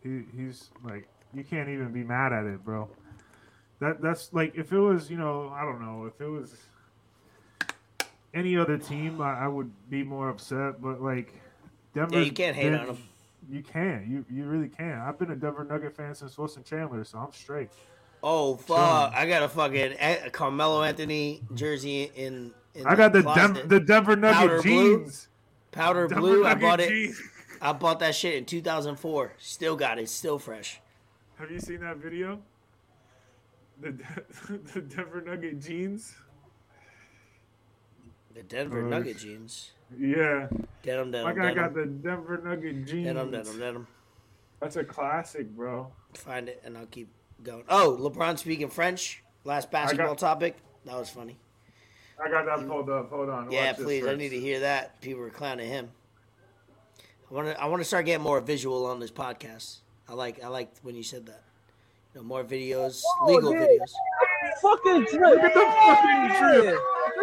[0.04, 2.90] he he's like you can't even be mad at it, bro.
[3.80, 6.54] That that's like if it was you know I don't know if it was
[8.34, 11.34] any other team I, I would be more upset, but like
[11.94, 12.20] Denver.
[12.20, 12.98] Yeah, you can't hate on him.
[13.50, 14.06] You can.
[14.10, 15.00] You you really can.
[15.00, 17.70] I've been a Denver Nugget fan since Wilson Chandler, so I'm straight.
[18.22, 19.14] Oh fuck!
[19.14, 22.52] I got a fucking A- Carmelo Anthony jersey in.
[22.76, 23.24] in I got the.
[23.24, 24.98] Denver the Denver Nugget Powder blue?
[25.00, 25.28] jeans.
[25.72, 26.46] powder Denver blue.
[26.46, 26.90] I Nugget bought it.
[26.90, 27.22] jeans.
[27.62, 29.34] I bought that shit in 2004.
[29.38, 30.10] Still got it.
[30.10, 30.80] Still fresh.
[31.40, 32.40] Have you seen that video?
[33.82, 33.92] The
[34.74, 36.14] the Denver Nugget jeans.
[38.34, 39.72] The Denver Uh, Nugget jeans.
[39.98, 40.48] Yeah,
[40.84, 43.08] Denim, denim, my guy got the Denver Nugget jeans.
[43.08, 43.88] Denim, denim, denim.
[44.60, 45.92] That's a classic, bro.
[46.14, 47.10] Find it and I'll keep
[47.44, 47.64] going.
[47.70, 49.24] Oh, LeBron speaking French.
[49.46, 50.58] Last basketball topic.
[50.86, 51.38] That was funny.
[52.24, 53.10] I got that pulled up.
[53.10, 53.52] Hold on.
[53.52, 54.06] Yeah, Watch this please.
[54.06, 55.00] I need to hear that.
[55.02, 55.90] People were clowning him.
[57.30, 57.62] I want to.
[57.62, 59.78] I want to start getting more visual on this podcast.
[60.08, 60.44] I like.
[60.44, 61.44] I like when you said that.
[62.14, 63.66] You know, more videos, legal yeah.
[63.66, 64.62] videos.
[64.62, 65.22] fucking drip.
[65.22, 66.80] Look at the fucking drip.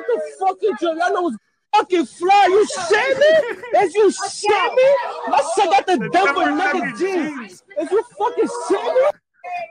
[0.08, 0.14] Yeah.
[0.14, 0.98] Look at the fucking drip.
[0.98, 1.36] Y'all know it's
[1.74, 2.46] fucking fly.
[2.48, 3.78] You see me?
[3.78, 4.96] As you see me?
[5.28, 7.38] My son got the, The Denver Denver Nugget Nugget jeans.
[7.48, 7.62] jeans.
[7.78, 9.00] As you fucking see me?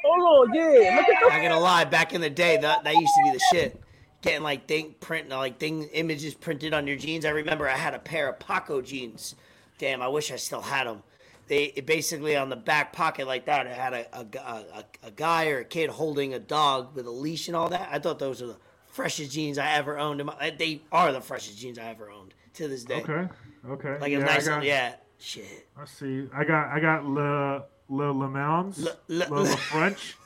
[0.06, 0.96] Hold on, yeah.
[0.98, 3.32] Look at the Not gonna lie, back in the day, that that used to be
[3.32, 3.82] the shit.
[4.22, 7.26] Getting like thing print like thing images printed on your jeans.
[7.26, 9.36] I remember I had a pair of Paco jeans.
[9.78, 11.04] Damn, I wish I still had them.
[11.48, 13.68] They it basically on the back pocket like that.
[13.68, 17.12] It had a a, a, a guy or a kid holding a dog with a
[17.12, 17.90] leash and all that.
[17.92, 18.58] I thought those were the
[18.96, 20.22] freshest jeans I ever owned.
[20.22, 23.02] In my, eh, they are the freshest jeans I ever owned to this day.
[23.02, 23.28] Okay.
[23.70, 24.00] Okay.
[24.00, 24.96] Like yeah, a nice, I got, yeah.
[25.20, 25.68] Shit.
[25.78, 26.28] Let's see.
[26.34, 28.80] I got I got Le Le Le Mounds.
[28.80, 30.18] Le- Le, Le- Le, French.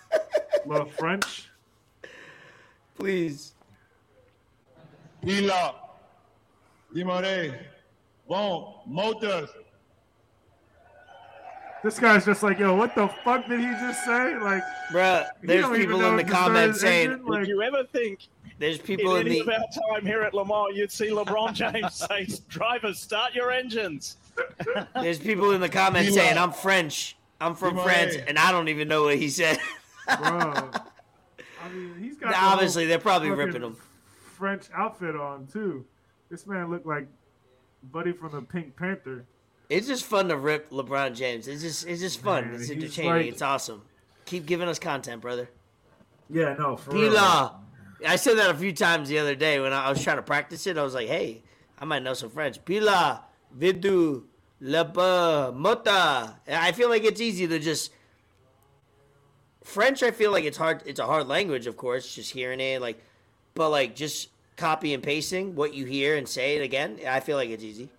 [0.66, 1.50] Le French.
[2.98, 3.54] Please.
[5.24, 5.76] Hila,
[6.96, 7.56] Dimare,
[8.28, 9.50] Bon, Motors.
[11.84, 14.38] This guy's just like, yo, what the fuck did he just say?
[14.38, 17.62] Like, Bruh, there's people in the if to start comments saying engine, like, Did you
[17.62, 18.28] ever think
[18.60, 21.54] there's in people in any of the our time here at Lamar you'd see LeBron
[21.54, 24.18] James say, "Drivers, start your engines"?
[24.94, 26.20] there's people in the comments Eli.
[26.22, 27.18] saying I'm French.
[27.42, 27.84] I'm from Eli.
[27.84, 29.58] France, and I don't even know what he said.
[30.06, 30.70] bro.
[31.62, 33.78] I mean, he's got the Obviously, they're probably ripping him.
[34.36, 35.86] French outfit on too.
[36.30, 37.08] This man looked like
[37.92, 39.26] Buddy from the Pink Panther.
[39.70, 41.48] It's just fun to rip LeBron James.
[41.48, 42.46] It's just it's just fun.
[42.52, 43.12] Man, it's entertaining.
[43.12, 43.82] like- it's awesome.
[44.26, 45.50] Keep giving us content, brother.
[46.30, 47.60] Yeah, no, for real.
[48.06, 50.68] I said that a few times the other day when I was trying to practice
[50.68, 50.78] it.
[50.78, 51.44] I was like, hey,
[51.78, 52.64] I might know some French.
[52.64, 53.24] Pila,
[53.58, 54.24] vidu,
[54.62, 56.36] lepa, mota.
[56.48, 57.92] I feel like it's easy to just.
[59.64, 60.82] French, I feel like it's hard.
[60.86, 62.82] It's a hard language, of course, just hearing it.
[62.82, 63.04] Like,
[63.54, 67.00] but like just copy and pasting what you hear and say it again.
[67.08, 67.90] I feel like it's easy.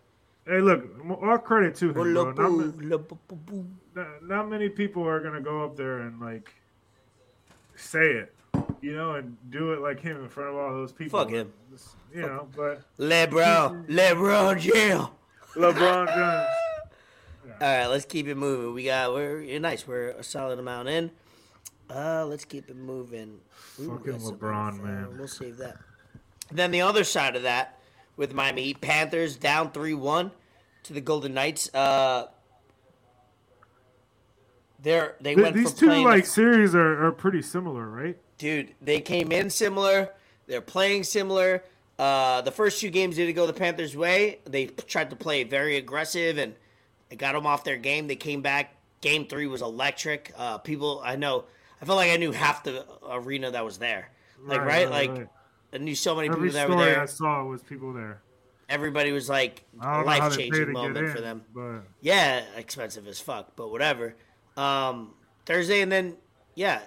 [0.47, 0.85] Hey, look,
[1.23, 2.05] all credit to him, bro.
[2.05, 6.53] Not, ma- Lepu, lepu, not, not many people are gonna go up there and like
[7.77, 8.35] say it,
[8.81, 11.19] you know, and do it like him in front of all those people.
[11.19, 11.53] Fuck him.
[12.15, 15.09] You know, but LeBron, LeBron James.
[15.55, 16.47] LeBron James.
[17.61, 18.73] All right, let's keep it moving.
[18.75, 19.87] We got we're you're nice.
[19.87, 21.11] We're a solid amount in.
[21.89, 23.39] Uh, let's keep it moving.
[23.81, 24.85] Ooh, Fucking LeBron, on the phone.
[24.85, 25.19] man.
[25.19, 25.77] We'll save that.
[26.51, 27.79] Then the other side of that,
[28.17, 30.31] with Miami Heat, Panthers down three one
[30.85, 31.73] to the Golden Knights.
[31.75, 32.27] Uh,
[34.83, 38.17] they're they Th- went These two like series are, are pretty similar, right?
[38.41, 40.11] Dude, they came in similar.
[40.47, 41.63] They're playing similar.
[41.99, 44.39] Uh, the first two games didn't go the Panthers' way.
[44.47, 46.55] They tried to play very aggressive and
[47.11, 48.09] it got them off their game.
[48.09, 48.75] They came back.
[49.03, 50.33] Game three was electric.
[50.37, 51.45] Uh, people, I know,
[51.81, 54.11] I felt like I knew half the arena that was there.
[54.43, 54.91] Like, right?
[54.91, 55.29] like,
[55.73, 57.03] I knew so many every people that were there.
[57.03, 58.23] I saw was people there.
[58.71, 61.13] Everybody was like I a don't know how life they pay to changing moment in,
[61.13, 61.43] for them.
[61.55, 64.15] but Yeah, expensive as fuck, but whatever.
[64.57, 65.13] Um,
[65.45, 66.17] Thursday and then
[66.55, 66.81] yeah,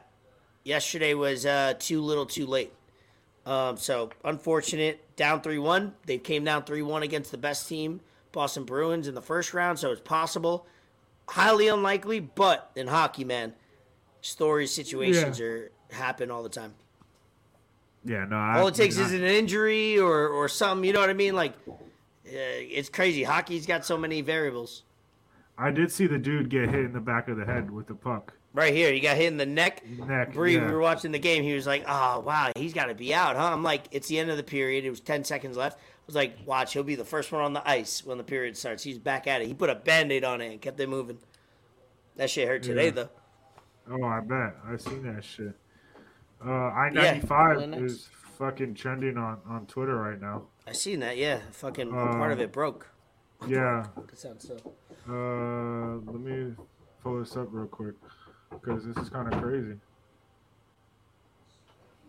[0.63, 2.73] yesterday was uh, too little, too late.
[3.45, 4.99] Um, so unfortunate.
[5.15, 5.93] Down three one.
[6.05, 8.01] They came down three one against the best team,
[8.31, 9.77] Boston Bruins, in the first round.
[9.77, 10.65] So it's possible,
[11.29, 13.53] highly unlikely, but in hockey, man,
[14.21, 16.73] stories, situations are happen all the time.
[18.03, 18.35] yeah, no.
[18.37, 20.85] I, All it takes I, is an injury or or something.
[20.85, 21.35] You know what I mean?
[21.35, 21.77] Like, uh,
[22.25, 23.23] it's crazy.
[23.23, 24.83] Hockey's got so many variables.
[25.57, 27.93] I did see the dude get hit in the back of the head with the
[27.93, 28.33] puck.
[28.55, 29.83] Right here, he got hit in the neck.
[29.87, 30.33] Neck.
[30.33, 30.67] Bree, yeah.
[30.67, 31.43] we were watching the game.
[31.43, 34.19] He was like, "Oh wow, he's got to be out, huh?" I'm like, "It's the
[34.19, 34.85] end of the period.
[34.85, 37.53] It was 10 seconds left." I was like, "Watch, he'll be the first one on
[37.53, 39.47] the ice when the period starts." He's back at it.
[39.47, 41.17] He put a band-aid on it and kept it moving.
[42.17, 42.91] That shit hurt today, Yeah.
[42.91, 43.09] though.
[43.89, 44.55] Oh, I bet.
[44.67, 45.53] I seen that shit.
[46.45, 50.43] Uh, I Yeah, ninety five is fucking trending on on Twitter right now.
[50.67, 51.17] I seen that.
[51.17, 52.87] Yeah, fucking part of Um, it broke.
[53.47, 53.87] Yeah.
[54.11, 54.55] It sounds so.
[55.09, 56.53] Uh, let me
[57.01, 57.95] pull this up real quick
[58.61, 59.75] because this is kind of crazy.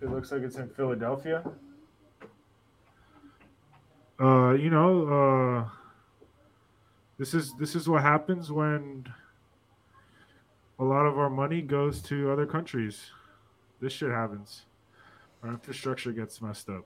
[0.01, 1.43] It looks like it's in Philadelphia.
[4.21, 5.69] Uh, you know, uh,
[7.19, 9.07] this is this is what happens when
[10.79, 13.11] a lot of our money goes to other countries.
[13.81, 14.63] This shit happens.
[15.43, 16.85] Our infrastructure gets messed up.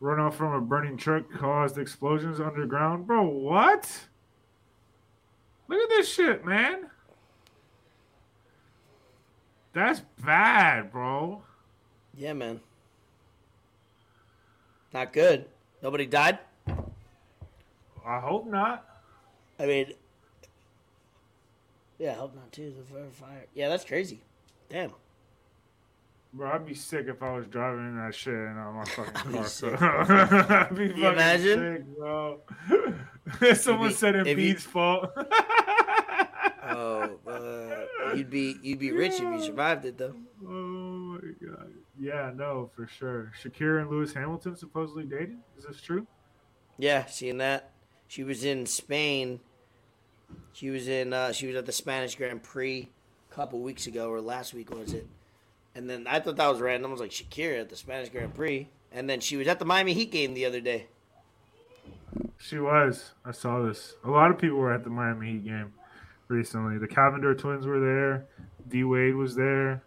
[0.00, 3.06] Runoff from a burning truck caused explosions underground.
[3.06, 4.08] Bro, what?
[5.68, 6.90] Look at this shit, man.
[9.72, 11.42] That's bad, bro.
[12.16, 12.60] Yeah, man.
[14.92, 15.46] Not good.
[15.82, 16.38] Nobody died.
[18.06, 18.84] I hope not.
[19.58, 19.92] I mean,
[21.98, 22.74] yeah, I hope not too.
[22.76, 23.46] The fire- fire.
[23.54, 24.20] Yeah, that's crazy.
[24.68, 24.90] Damn.
[26.34, 28.84] Bro, I'd be sick if I was driving in that shit and on uh, my
[28.86, 29.46] fucking car.
[29.46, 29.68] So.
[29.80, 31.76] I'd be fucking imagine?
[31.76, 32.40] sick, bro.
[33.54, 35.10] Someone be- said you- Embiid's fault.
[38.16, 40.14] You'd be you'd be rich if you survived it though.
[40.44, 41.72] oh my god.
[41.98, 43.32] Yeah, no, for sure.
[43.40, 45.40] Shakira and Lewis Hamilton supposedly dating.
[45.58, 46.06] Is this true?
[46.78, 47.70] Yeah, seeing that.
[48.08, 49.40] She was in Spain.
[50.52, 51.12] She was in.
[51.12, 52.88] Uh, she was at the Spanish Grand Prix
[53.30, 55.06] a couple weeks ago, or last week was it?
[55.74, 56.90] And then I thought that was random.
[56.90, 59.64] I was like Shakira at the Spanish Grand Prix, and then she was at the
[59.64, 60.86] Miami Heat game the other day.
[62.38, 63.12] She was.
[63.24, 63.94] I saw this.
[64.04, 65.72] A lot of people were at the Miami Heat game
[66.32, 66.78] recently.
[66.78, 68.26] The Cavinder twins were there.
[68.68, 69.82] D Wade was there.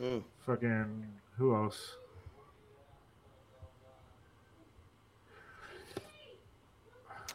[0.00, 0.22] Mm.
[0.46, 1.96] Fucking who else?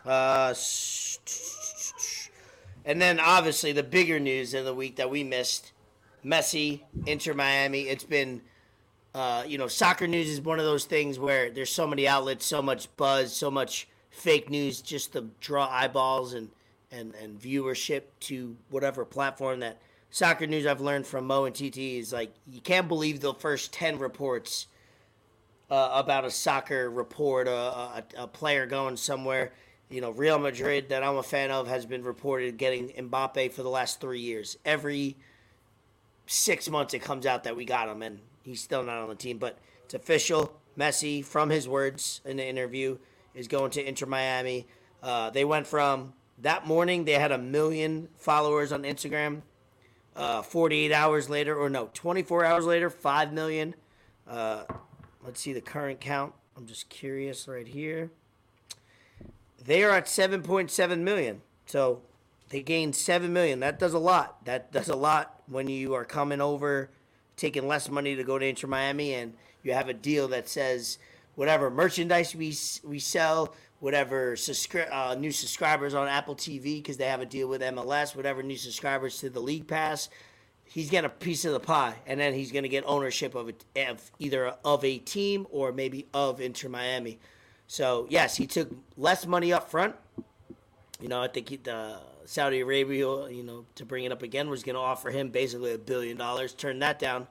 [0.06, 0.54] Uh,
[2.86, 5.72] and then obviously the bigger news in the week that we missed:
[6.24, 7.82] Messi, Inter Miami.
[7.82, 8.42] It's been,
[9.16, 12.46] uh, you know, soccer news is one of those things where there's so many outlets,
[12.46, 16.50] so much buzz, so much fake news just to draw eyeballs and
[16.94, 19.82] and and viewership to whatever platform that
[20.12, 23.74] soccer news I've learned from Mo and TT is like you can't believe the first
[23.74, 24.68] ten reports
[25.70, 29.54] uh, about a soccer report, uh, a, a player going somewhere.
[29.90, 33.64] You know, Real Madrid that I'm a fan of has been reported getting Mbappe for
[33.64, 34.56] the last three years.
[34.66, 35.18] Every
[36.28, 39.16] six months it comes out that we got him, and he's still not on the
[39.16, 39.40] team.
[39.40, 40.60] But it's official.
[40.78, 42.98] Messi, from his words in the interview,
[43.36, 44.68] is going to Inter Miami.
[45.02, 49.42] Uh, they went from that morning they had a million followers on Instagram.
[50.16, 53.74] Uh, 48 hours later, or no, 24 hours later, 5 million.
[54.28, 54.64] Uh,
[55.26, 56.34] let's see the current count.
[56.56, 58.12] I'm just curious right here.
[59.66, 61.42] They are at 7.7 million.
[61.66, 62.02] So
[62.50, 63.60] they gained 7 million.
[63.62, 64.46] That does a lot.
[64.46, 66.92] That does a lot when you are coming over,
[67.36, 71.00] taking less money to go to Inter Miami, and you have a deal that says
[71.36, 77.04] whatever merchandise we we sell, whatever subscri- uh, new subscribers on Apple TV because they
[77.04, 80.08] have a deal with MLS, whatever new subscribers to the League Pass,
[80.64, 83.50] he's getting a piece of the pie, and then he's going to get ownership of,
[83.50, 87.20] it, of either of a team or maybe of Inter Miami.
[87.68, 89.96] So yes, he took less money up front.
[91.02, 94.50] You know, I think he, the Saudi Arabia, you know, to bring it up again,
[94.50, 96.54] was going to offer him basically a billion dollars.
[96.54, 97.28] Turned that down.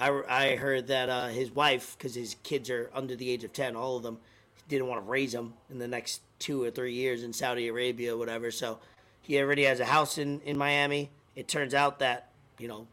[0.00, 3.52] I, I heard that uh, his wife, because his kids are under the age of
[3.52, 4.18] 10, all of them,
[4.68, 8.14] didn't want to raise him in the next two or three years in Saudi Arabia
[8.14, 8.50] or whatever.
[8.50, 8.78] So
[9.20, 11.10] he already has a house in, in Miami.
[11.36, 12.86] It turns out that, you know,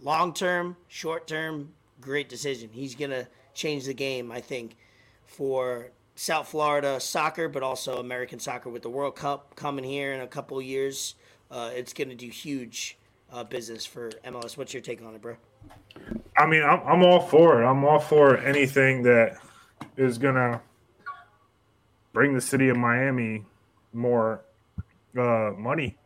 [0.00, 2.70] long term, short term, great decision.
[2.72, 4.76] He's going to change the game, I think,
[5.26, 10.20] for South Florida soccer, but also American soccer with the World Cup coming here in
[10.20, 11.14] a couple years.
[11.50, 12.98] Uh, it's going to do huge
[13.32, 14.56] uh, business for MLS.
[14.56, 15.36] What's your take on it, bro?
[16.36, 17.66] I mean, I'm, I'm all for it.
[17.66, 19.38] I'm all for anything that
[19.96, 20.60] is gonna
[22.12, 23.44] bring the city of Miami
[23.92, 24.42] more
[25.18, 25.96] uh, money.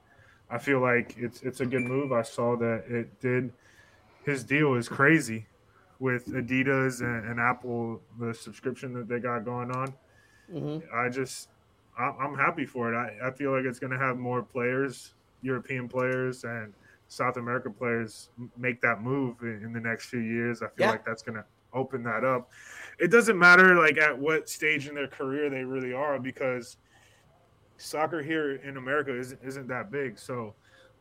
[0.51, 2.13] I feel like it's it's a good move.
[2.13, 3.53] I saw that it did.
[4.25, 5.47] His deal is crazy
[5.99, 9.95] with Adidas and, and Apple, the subscription that they got going on.
[10.53, 10.87] Mm-hmm.
[10.95, 11.49] I just,
[11.99, 12.97] I, I'm happy for it.
[12.97, 16.73] I, I feel like it's going to have more players, European players, and
[17.09, 20.63] South America players make that move in, the next few years.
[20.63, 20.91] I feel yeah.
[20.91, 22.51] like that's going to open that up.
[22.99, 26.77] It doesn't matter like at what stage in their career they really are because
[27.77, 30.19] soccer here in America isn't, isn't that big.
[30.19, 30.55] So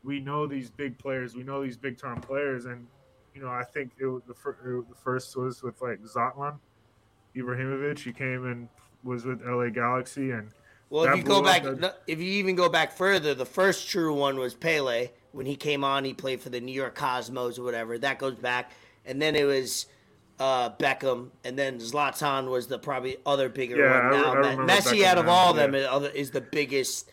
[0.03, 2.87] we know these big players, we know these big time players, and
[3.33, 6.01] you know I think it was the, fir- it was the first was with like
[6.01, 6.57] Zlatan
[7.35, 7.99] Ibrahimovic.
[7.99, 8.67] He came and
[9.03, 10.49] was with LA Galaxy and.
[10.89, 11.63] Well, if you go back,
[12.05, 15.83] if you even go back further, the first true one was Pele, when he came
[15.83, 17.97] on, he played for the New York Cosmos or whatever.
[17.97, 18.69] That goes back,
[19.03, 19.87] and then it was
[20.43, 24.67] uh, Beckham, and then Zlatan was the probably other bigger yeah, one.
[24.67, 27.09] Now Messi, out of all of them, is the biggest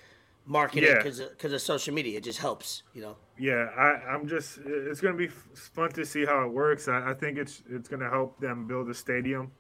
[0.47, 1.27] marketing because yeah.
[1.45, 2.19] of, of social media.
[2.19, 3.17] It just helps, you know.
[3.39, 4.59] Yeah, I, am just.
[4.67, 6.89] It's going to be fun to see how it works.
[6.89, 9.53] I, I think it's it's going to help them build a stadium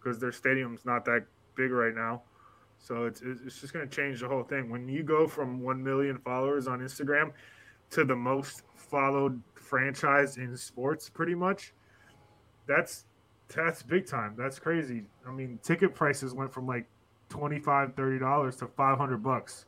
[0.00, 2.22] because their stadium's not that big right now.
[2.78, 4.70] So it's it's just going to change the whole thing.
[4.70, 7.32] When you go from one million followers on Instagram
[7.90, 11.74] to the most followed franchise in sports, pretty much.
[12.66, 13.06] That's
[13.54, 14.34] that's big time.
[14.36, 15.04] That's crazy.
[15.26, 16.86] I mean, ticket prices went from like
[17.30, 19.66] 25 30 dollars to 500 bucks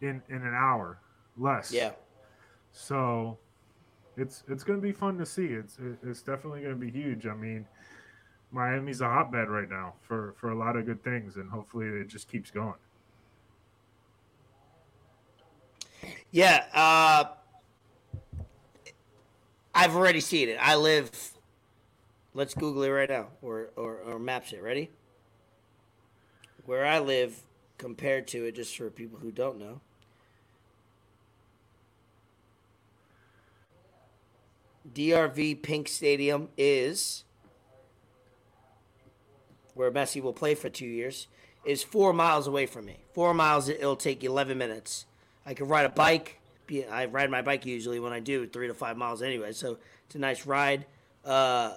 [0.00, 0.98] in in an hour
[1.36, 1.72] less.
[1.72, 1.92] Yeah.
[2.72, 3.38] So
[4.16, 5.46] it's it's going to be fun to see.
[5.46, 7.26] It's it's definitely going to be huge.
[7.26, 7.66] I mean,
[8.50, 12.08] Miami's a hotbed right now for for a lot of good things and hopefully it
[12.08, 12.74] just keeps going.
[16.30, 17.24] Yeah, uh,
[19.74, 20.58] I've already seen it.
[20.60, 21.10] I live.
[22.34, 24.62] Let's Google it right now, or, or or maps it.
[24.62, 24.90] Ready?
[26.64, 27.42] Where I live,
[27.76, 29.80] compared to it, just for people who don't know.
[34.94, 37.24] DRV PNK Stadium is
[39.74, 41.28] where Messi will play for two years.
[41.64, 43.04] Is four miles away from me.
[43.14, 43.68] Four miles.
[43.68, 45.06] It'll take eleven minutes.
[45.44, 46.38] I can ride a bike.
[46.90, 49.76] I ride my bike usually when I do three to five miles anyway, so
[50.06, 50.86] it's a nice ride.
[51.24, 51.74] Uh,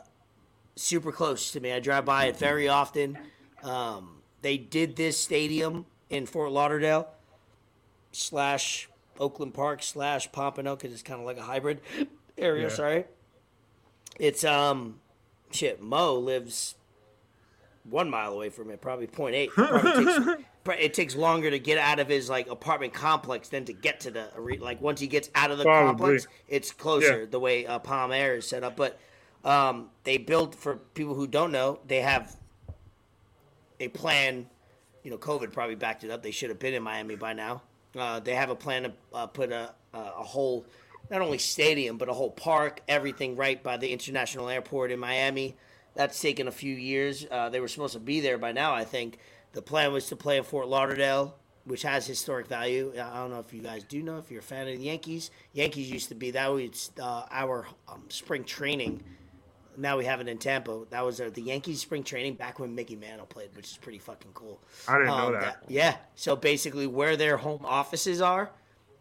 [0.76, 1.71] super close to me.
[1.71, 3.17] I drive by it very often.
[3.63, 7.07] Um, they did this stadium in Fort Lauderdale
[8.11, 11.82] slash Oakland Park slash Pompano because it's kind of like a hybrid
[12.38, 12.63] area.
[12.63, 12.73] Yeah.
[12.73, 13.05] Sorry,
[14.19, 14.99] it's um
[15.51, 15.82] shit.
[15.82, 16.76] Mo lives
[17.89, 19.49] one mile away from it, probably 0.8.
[19.49, 20.43] Probably takes,
[20.80, 24.11] it takes longer to get out of his like apartment complex than to get to
[24.11, 25.88] the like once he gets out of the probably.
[25.88, 27.26] complex, it's closer yeah.
[27.30, 28.76] the way uh, Palm Air is set up.
[28.76, 28.99] But
[29.45, 32.35] um, they built for people who don't know, they have
[33.79, 34.47] a plan.
[35.03, 36.23] You know, COVID probably backed it up.
[36.23, 37.61] They should have been in Miami by now
[37.95, 40.65] Uh, they have a plan to uh, put a, a whole,
[41.09, 45.55] not only stadium but a whole park, everything right by the international airport in Miami.
[45.93, 47.25] That's taken a few years.
[47.31, 48.73] Uh, they were supposed to be there by now.
[48.73, 49.19] I think
[49.53, 52.91] the plan was to play in Fort Lauderdale, which has historic value.
[52.99, 55.31] I don't know if you guys do know if you're a fan of the Yankees.
[55.53, 59.01] Yankees used to be that was uh, our um, spring training.
[59.78, 60.84] Now we have it in Tampa.
[60.89, 63.99] That was uh, the Yankees spring training back when Mickey Mantle played, which is pretty
[63.99, 64.59] fucking cool.
[64.88, 65.63] I didn't know Um, that.
[65.67, 65.97] Yeah.
[66.15, 68.51] So basically, where their home offices are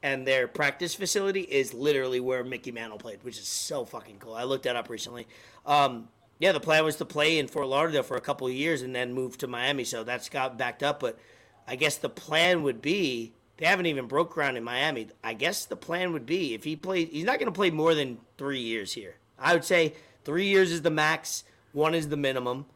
[0.03, 4.35] and their practice facility is literally where Mickey Mantle played, which is so fucking cool.
[4.35, 5.27] I looked that up recently.
[5.65, 6.09] Um,
[6.39, 8.95] yeah, the plan was to play in Fort Lauderdale for a couple of years and
[8.95, 9.85] then move to Miami.
[9.85, 11.01] So that's got backed up.
[11.01, 11.19] But
[11.67, 15.09] I guess the plan would be they haven't even broke ground in Miami.
[15.23, 17.95] I guess the plan would be if he plays, he's not going to play more
[17.95, 19.15] than three years here.
[19.39, 19.95] I would say
[20.25, 22.67] three years is the max, one is the minimum,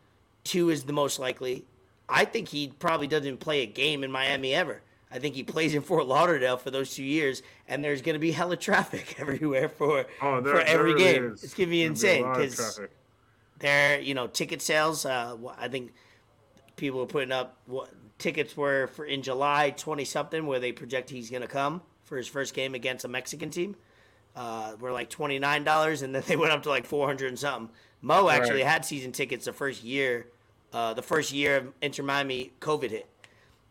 [0.45, 1.65] two is the most likely.
[2.09, 4.83] I think he probably doesn't play a game in Miami ever.
[5.11, 8.19] I think he plays in Fort Lauderdale for those two years, and there's going to
[8.19, 11.33] be hella traffic everywhere for Oh, there, for every really game.
[11.33, 11.45] is.
[11.45, 12.81] It's going to be insane because
[13.59, 15.07] their you know ticket sales.
[15.07, 15.93] Uh, I think
[16.77, 21.09] people are putting up what tickets were for in July twenty something, where they project
[21.11, 23.77] he's going to come for his first game against a Mexican team.
[24.39, 27.27] Uh, were like twenty nine dollars, and then they went up to like four hundred
[27.29, 27.75] and something.
[28.01, 28.71] Mo actually Right.
[28.71, 30.29] had season tickets the first year,
[30.73, 33.07] uh, the first year of Inter Miami COVID hit.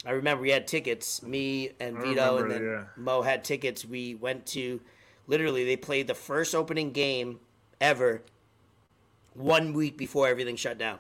[0.05, 2.83] I remember we had tickets, me and Vito, and then yeah.
[2.97, 3.85] Mo had tickets.
[3.85, 4.81] We went to,
[5.25, 7.39] literally, they played the first opening game
[7.79, 8.21] ever
[9.33, 10.99] one week before everything shut down.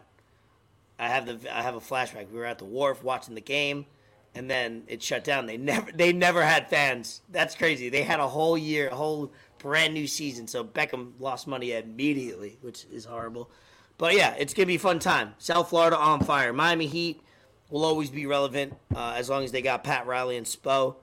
[0.97, 2.31] I have the I have a flashback.
[2.31, 3.85] We were at the wharf watching the game,
[4.33, 5.45] and then it shut down.
[5.45, 7.21] They never they never had fans.
[7.29, 7.89] That's crazy.
[7.89, 10.47] They had a whole year, a whole brand new season.
[10.47, 13.49] So Beckham lost money immediately, which is horrible.
[13.97, 15.33] But yeah, it's gonna be a fun time.
[15.37, 16.53] South Florida on fire.
[16.53, 17.21] Miami Heat
[17.69, 20.95] will always be relevant uh, as long as they got Pat Riley and Spo.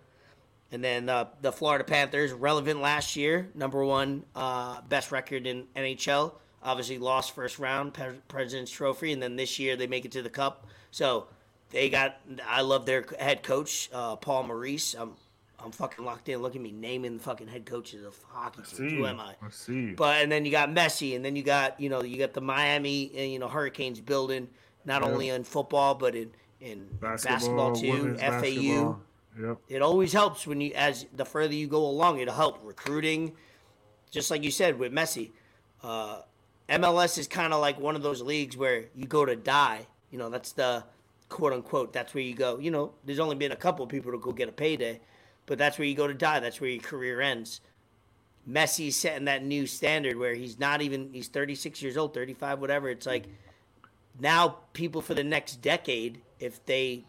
[0.73, 5.67] And then uh, the Florida Panthers, relevant last year, number one uh, best record in
[5.77, 6.33] NHL.
[6.63, 7.97] Obviously lost first round
[8.27, 10.67] President's Trophy, and then this year they make it to the Cup.
[10.91, 11.27] So
[11.71, 12.17] they got.
[12.49, 14.95] I love their head coach, uh, Paul Maurice.
[14.95, 15.13] I'm
[15.65, 16.43] I'm fucking locked in.
[16.43, 18.93] Look at me naming the fucking head coaches of hockey teams.
[18.93, 19.35] Who am I?
[19.43, 19.93] I see.
[19.93, 22.41] But and then you got Messi, and then you got you know you got the
[22.41, 24.49] Miami uh, you know Hurricanes building
[24.85, 25.11] not Yep.
[25.11, 28.17] only in football but in in basketball, basketball, too.
[28.17, 28.31] FAU.
[28.31, 29.01] basketball.
[29.41, 29.59] Yep.
[29.69, 33.33] It always helps when you as the further you go along, it'll help recruiting.
[34.11, 35.33] Just like you said with Messi,
[35.83, 36.21] uh,
[36.69, 39.87] MLS is kind of like one of those leagues where you go to die.
[40.11, 40.85] You know, that's the
[41.29, 41.93] quote unquote.
[41.93, 42.59] That's where you go.
[42.59, 45.01] You know, there's only been a couple people to go get a payday,
[45.47, 46.41] but that's where you go to die.
[46.41, 47.61] That's where your career ends.
[48.49, 52.89] Messi's setting that new standard where he's not even he's 36 years old, 35, whatever.
[52.89, 53.25] It's like
[54.21, 57.05] now people for the next decade, if they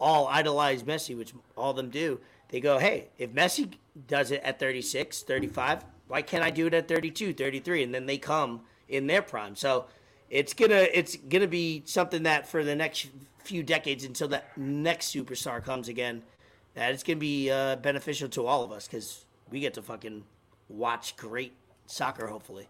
[0.00, 3.74] all idolize Messi, which all of them do, they go, hey, if Messi
[4.06, 7.82] does it at 36, 35, why can't I do it at 32, 33?
[7.82, 9.56] And then they come in their prime.
[9.56, 9.86] So
[10.30, 13.08] it's gonna it's gonna be something that for the next
[13.38, 16.22] few decades until that next superstar comes again,
[16.74, 20.24] that it's gonna be uh, beneficial to all of us because we get to fucking
[20.68, 21.52] watch great
[21.86, 22.26] soccer.
[22.26, 22.68] Hopefully,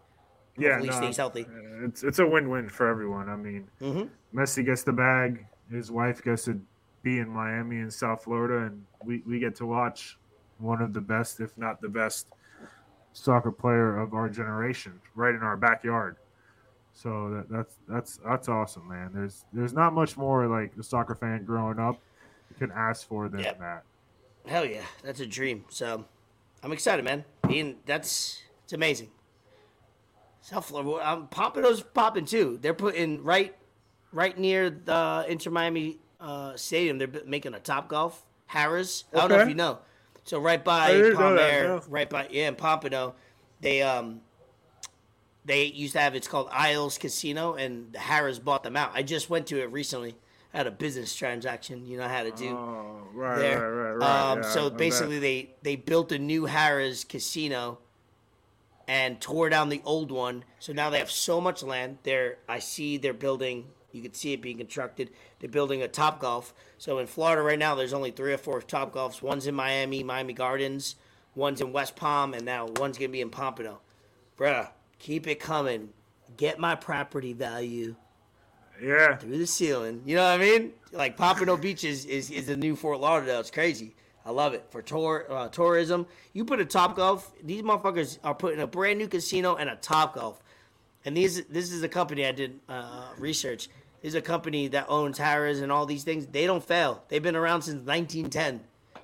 [0.57, 1.45] Yeah, hopefully no, stays healthy.
[1.83, 3.29] It's it's a win-win for everyone.
[3.29, 4.09] I mean, Mhm.
[4.33, 5.45] Messi gets the bag.
[5.69, 6.61] His wife gets to
[7.01, 10.17] be in Miami and South Florida, and we, we get to watch
[10.57, 12.27] one of the best, if not the best,
[13.13, 16.17] soccer player of our generation right in our backyard.
[16.93, 19.11] So that, that's that's that's awesome, man.
[19.13, 21.99] There's there's not much more like a soccer fan growing up
[22.57, 23.53] can ask for than Yeah.
[23.55, 23.83] that.
[24.47, 25.65] Hell yeah, that's a dream.
[25.69, 26.05] So
[26.63, 27.23] I'm excited, man.
[27.47, 29.09] Being that's it's amazing.
[30.41, 32.59] South Florida, um, Pompano's popping too.
[32.61, 33.55] They're putting right,
[34.11, 36.99] right near the Inter Miami uh, Stadium.
[36.99, 39.05] They're making a Top Golf Harrah's.
[39.11, 39.79] I don't know if you know.
[40.23, 41.83] So right by Palm Air, no.
[41.87, 43.15] right by yeah, in Pompano,
[43.61, 44.21] they um
[45.45, 48.91] they used to have it's called Isles Casino, and the Harrah's bought them out.
[48.93, 50.15] I just went to it recently.
[50.55, 51.85] Had a business transaction.
[51.85, 53.59] You know how to do Oh, right, there.
[53.59, 54.31] right, right, right.
[54.31, 57.79] Um, Yeah, so basically, they they built a new Harrah's casino
[58.87, 60.45] and tore down the old one.
[60.59, 61.97] So now they have so much land.
[62.03, 63.65] They're I see they're building.
[63.91, 65.09] You can see it being constructed.
[65.39, 66.53] They're building a Top Golf.
[66.77, 69.21] So in Florida right now, there's only three or four Top Golfs.
[69.21, 70.95] One's in Miami, Miami Gardens.
[71.35, 73.81] One's in West Palm, and now one's gonna be in Pompano.
[74.37, 75.89] Bruh, keep it coming.
[76.37, 77.95] Get my property value
[78.81, 80.01] yeah, through the ceiling.
[80.05, 80.71] You know what I mean?
[80.91, 83.39] Like Pompano Beach is, is, is the new Fort Lauderdale.
[83.39, 83.95] It's crazy.
[84.25, 86.07] I love it for tour uh, tourism.
[86.33, 87.31] You put a Top Golf.
[87.43, 90.41] These motherfuckers are putting a brand new casino and a Top Golf.
[91.05, 93.69] And these this is a company I did uh, research.
[94.01, 96.25] This is a company that owns Harrah's and all these things.
[96.25, 97.03] They don't fail.
[97.07, 98.61] They've been around since 1910.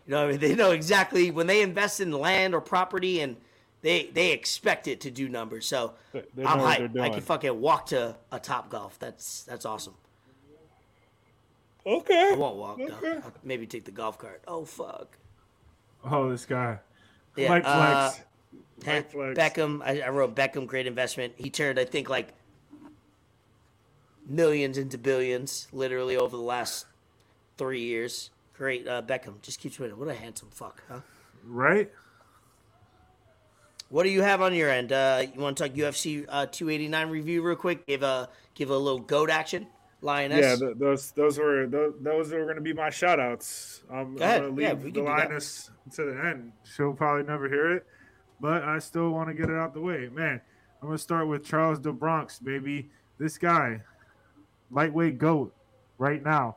[0.07, 3.21] You know, what I mean, they know exactly when they invest in land or property,
[3.21, 3.37] and
[3.81, 5.65] they they expect it to do numbers.
[5.67, 7.01] So They- they I'm know what they're hyped.
[7.01, 8.97] I can fucking walk to a Top Golf.
[8.99, 9.95] That's that's awesome.
[11.85, 12.31] Okay.
[12.33, 12.85] I won't walk though.
[12.85, 13.21] Okay.
[13.23, 14.43] I'll maybe take the golf cart.
[14.47, 15.17] Oh fuck.
[16.03, 16.79] Oh, this guy.
[17.35, 18.25] Yeah, Light uh, flex.
[18.85, 19.39] Light flex.
[19.39, 19.81] Beckham.
[19.83, 21.33] I, I wrote Beckham, great investment.
[21.37, 22.33] He turned, I think, like
[24.27, 26.85] millions into billions, literally over the last
[27.57, 28.29] three years.
[28.57, 29.41] Great, uh, Beckham.
[29.41, 29.97] Just keeps winning.
[29.97, 30.99] What a handsome fuck, huh?
[31.45, 31.91] Right?
[33.91, 34.93] What do you have on your end?
[34.93, 37.85] Uh, you want to talk UFC uh, 289 review real quick?
[37.85, 39.67] Give a give a little goat action,
[39.99, 40.39] lioness.
[40.39, 43.83] Yeah, th- those those were those, those were going to be my shout outs.
[43.91, 44.43] Um, Go ahead.
[44.43, 45.09] I'm gonna Yeah, the can do that.
[45.09, 46.53] Lioness to the end.
[46.63, 47.85] She'll probably never hear it,
[48.39, 50.07] but I still want to get it out the way.
[50.09, 50.39] Man,
[50.81, 52.89] I'm going to start with Charles de Bronx, baby.
[53.19, 53.81] This guy,
[54.71, 55.53] lightweight goat,
[55.97, 56.55] right now.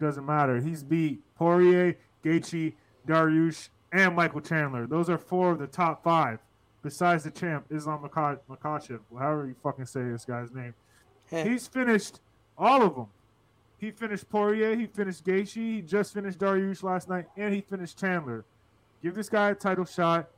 [0.00, 0.60] Doesn't matter.
[0.60, 2.74] He's beat Poirier, Gaethje,
[3.06, 4.88] Dariush, and Michael Chandler.
[4.88, 6.40] Those are four of the top five.
[6.84, 10.74] Besides the champ, Islam Makhachev, however you fucking say this guy's name.
[11.30, 12.20] He's finished
[12.58, 13.06] all of them.
[13.78, 17.98] He finished Poirier, he finished Gaethje, he just finished Dariush last night, and he finished
[17.98, 18.44] Chandler.
[19.02, 20.28] Give this guy a title shot.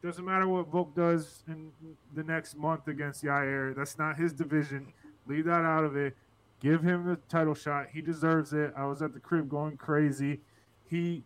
[0.00, 1.72] Doesn't matter what Volk does in
[2.14, 3.74] the next month against Yair.
[3.74, 4.92] That's not his division.
[5.26, 6.16] Leave that out of it.
[6.60, 7.88] Give him the title shot.
[7.92, 8.72] He deserves it.
[8.76, 10.40] I was at the crib going crazy.
[10.88, 11.24] He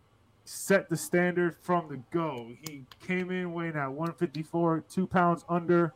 [0.51, 2.51] set the standard from the go.
[2.67, 5.93] He came in weighing at 154, two pounds under.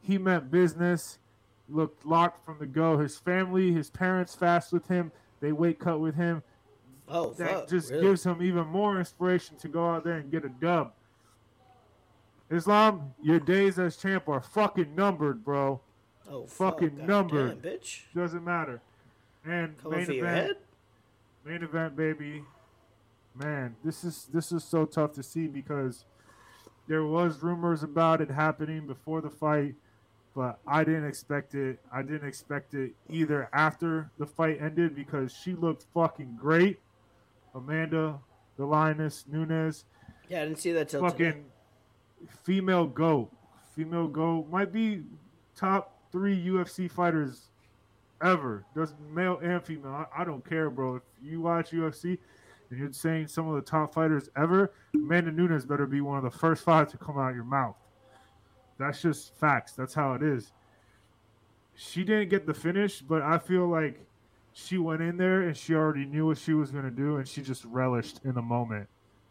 [0.00, 1.18] He meant business.
[1.68, 2.96] Looked locked from the go.
[2.98, 5.12] His family, his parents fast with him.
[5.40, 6.42] They weight cut with him.
[7.08, 7.68] oh, That fuck.
[7.68, 8.02] just really?
[8.02, 10.92] gives him even more inspiration to go out there and get a dub.
[12.50, 15.80] Islam, your days as champ are fucking numbered, bro.
[16.30, 17.48] oh, fucking God number.
[17.48, 18.00] damn, bitch.
[18.14, 18.80] Doesn't matter.
[19.44, 20.58] And Coming main event,
[21.44, 22.44] main event, baby.
[23.36, 26.04] Man, this is this is so tough to see because
[26.86, 29.74] there was rumors about it happening before the fight,
[30.36, 31.80] but I didn't expect it.
[31.92, 36.78] I didn't expect it either after the fight ended because she looked fucking great.
[37.54, 38.18] Amanda,
[38.56, 39.84] the Lioness, Nunes,
[40.28, 41.30] Yeah, I didn't see that till today.
[41.30, 41.44] fucking
[42.42, 43.30] female goat.
[43.74, 45.02] Female goat might be
[45.56, 47.48] top three UFC fighters
[48.22, 48.64] ever.
[48.76, 50.06] Does male and female.
[50.14, 50.96] I, I don't care, bro.
[50.96, 52.18] If you watch UFC
[52.70, 56.24] and you're saying some of the top fighters ever, Amanda Nunes better be one of
[56.24, 57.76] the first five to come out of your mouth.
[58.78, 59.72] That's just facts.
[59.72, 60.52] That's how it is.
[61.74, 64.00] She didn't get the finish, but I feel like
[64.52, 67.26] she went in there and she already knew what she was going to do and
[67.26, 68.88] she just relished in the moment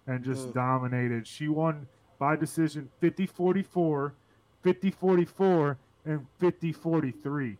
[0.07, 0.53] and just Mm.
[0.53, 1.25] dominated.
[1.27, 1.87] She won
[2.19, 4.13] by decision 50 44,
[4.61, 7.57] 50 44, and 50 43.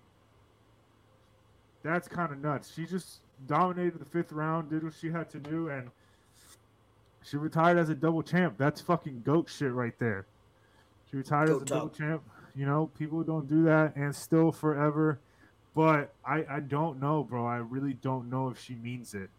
[1.84, 2.74] That's kind of nuts.
[2.74, 5.89] She just dominated the fifth round, did what she had to do, and
[7.23, 8.55] she retired as a double champ.
[8.57, 10.25] That's fucking goat shit right there.
[11.09, 12.23] She retired as a double champ.
[12.55, 15.19] You know, people don't do that and still forever.
[15.75, 17.45] But I, I don't know, bro.
[17.45, 19.29] I really don't know if she means it.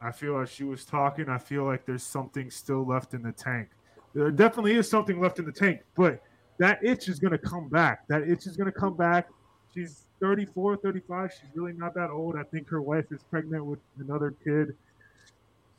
[0.00, 1.28] I feel like she was talking.
[1.28, 3.68] I feel like there's something still left in the tank.
[4.14, 6.22] There definitely is something left in the tank, but
[6.58, 8.08] that itch is going to come back.
[8.08, 9.28] That itch is going to come back.
[9.72, 11.32] She's 34, 35.
[11.32, 12.36] She's really not that old.
[12.36, 14.76] I think her wife is pregnant with another kid.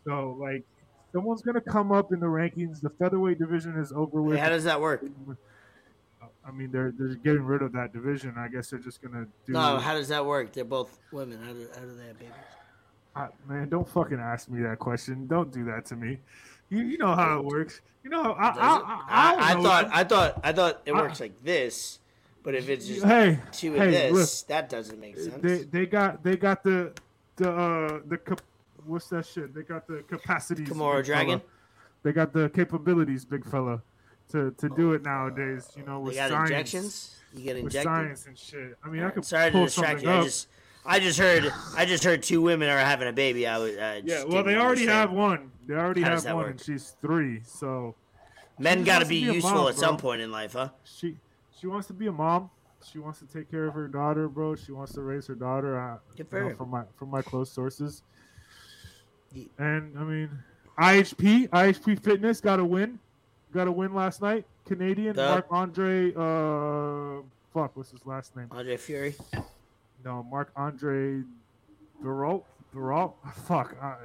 [0.05, 0.63] So, like,
[1.13, 2.81] someone's going to come up in the rankings.
[2.81, 4.37] The featherweight division is over with.
[4.37, 5.03] Hey, how does that work?
[6.43, 8.33] I mean, they're they're getting rid of that division.
[8.35, 9.53] I guess they're just going to do.
[9.53, 10.51] No, how does that work?
[10.53, 11.39] They're both women.
[11.43, 12.33] How do, how do they have babies?
[13.15, 15.27] I, man, don't fucking ask me that question.
[15.27, 16.17] Don't do that to me.
[16.69, 17.81] You, you know how it works.
[18.03, 18.57] You know, how- I?
[18.57, 21.99] I, I, I, I thought I thought I thought it I- works like this,
[22.43, 25.41] but if it's just hey, two hey, of this, look, that doesn't make sense.
[25.41, 26.93] they they got they got the
[27.35, 28.37] the uh the
[28.85, 29.53] what's that shit?
[29.53, 30.69] They got the capacities.
[30.69, 31.39] Big Dragon?
[31.39, 31.41] fella.
[32.03, 33.81] They got the capabilities, big fella,
[34.31, 35.69] to to do it nowadays.
[35.77, 37.15] You know, with got science, injections.
[37.33, 38.77] You get with science and shit.
[38.83, 40.19] I mean, I could Sorry to distract something you.
[40.19, 40.47] I just
[40.85, 43.45] I just heard I just heard two women are having a baby.
[43.45, 44.89] I was I yeah, well, they already understand.
[44.89, 45.51] have one.
[45.67, 46.49] They already How have one, work?
[46.51, 47.41] and she's three.
[47.45, 47.95] So
[48.57, 50.69] Men got to be be useful mom, at some point in life, huh?
[50.83, 51.17] she
[51.61, 52.49] she wants to be a mom.
[52.83, 54.55] She wants to take care of her daughter, bro.
[54.55, 55.79] She wants to raise her daughter.
[55.79, 58.01] Uh, you know, from my from my close sources.
[59.33, 60.29] Ye- And I mean,
[60.79, 62.97] IHP IHP Fitness got a win,
[63.53, 64.45] got a win last night.
[64.65, 66.11] Canadian The- Mark Andre.
[66.13, 67.21] Uh,
[67.53, 68.47] fuck, what's his last name?
[68.49, 69.15] Andre Fury.
[70.03, 71.21] No, Mark Andre
[72.03, 72.43] Barriault.
[72.75, 73.13] Barriault.
[73.45, 73.95] Fuck, I,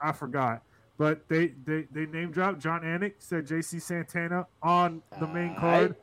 [0.00, 0.62] I forgot.
[0.96, 5.96] But they, they they name dropped Jon Anik said JC Santana on the main card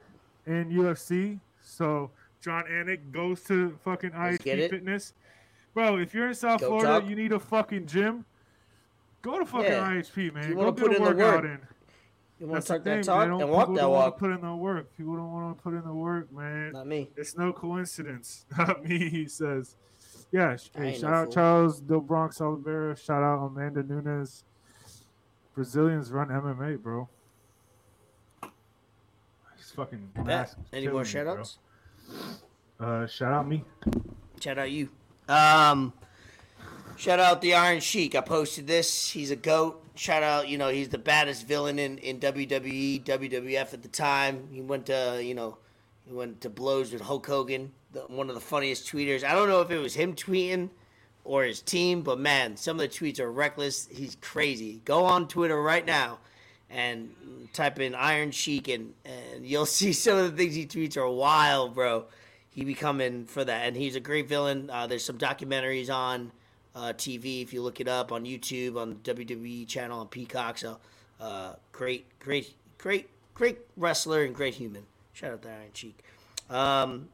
[0.52, 1.40] in UFC.
[1.62, 4.70] So Jon Anik goes to fucking IHP it.
[4.72, 5.14] Fitness.
[5.74, 7.10] Bro, if you're in South Go Florida, talk.
[7.10, 8.26] you need a fucking gym.
[9.22, 9.88] Go to fucking Yeah.
[9.92, 10.50] IHP, man.
[10.50, 11.46] You Go put a in the workout work.
[11.46, 11.60] in.
[12.40, 12.98] You want to the talk thing.
[12.98, 14.18] that talk don't, and walk that walk?
[14.18, 14.98] Put in the work.
[14.98, 16.72] People don't want to put in the work, man.
[16.74, 17.10] Not me.
[17.16, 18.46] It's no coincidence.
[18.58, 19.76] Not me, he says.
[20.32, 21.34] Yeah, hey, shout no out fool.
[21.34, 22.96] Charles Del Bronx Oliveira.
[22.98, 24.44] Shout out Amanda Nunes.
[25.54, 27.08] Brazilians run MMA, bro.
[29.76, 30.12] Fucking.
[30.26, 30.56] Bet.
[30.74, 31.58] Any more shout outs?
[32.80, 33.64] Uh, shout out me.
[34.40, 34.90] Shout out you.
[35.30, 35.94] Um,
[36.98, 38.16] shout out the Iron Sheik.
[38.16, 39.10] I posted this.
[39.10, 39.84] He's a goat.
[39.96, 44.48] Shout out, you know, he's the baddest villain in, in WWE, WWF at the time.
[44.52, 45.58] He went to, you know,
[46.06, 49.24] he went to blows with Hulk Hogan, the, one of the funniest tweeters.
[49.24, 50.70] I don't know if it was him tweeting
[51.24, 53.88] or his team, but man, some of the tweets are reckless.
[53.92, 54.82] He's crazy.
[54.86, 56.20] Go on Twitter right now
[56.72, 57.14] and
[57.54, 61.10] type in Iron Sheik, and, and you'll see some of the things he tweets are
[61.10, 62.06] wild, bro.
[62.50, 64.70] He be coming for that, and he's a great villain.
[64.70, 66.32] Uh, there's some documentaries on
[66.76, 70.58] uh, TV if you look it up on YouTube, on the WWE channel, on Peacock.
[70.58, 70.78] So,
[71.20, 74.84] uh, great, great, great, great wrestler and great human.
[75.14, 76.04] Shout out to Iron Sheik.
[76.50, 77.10] Um,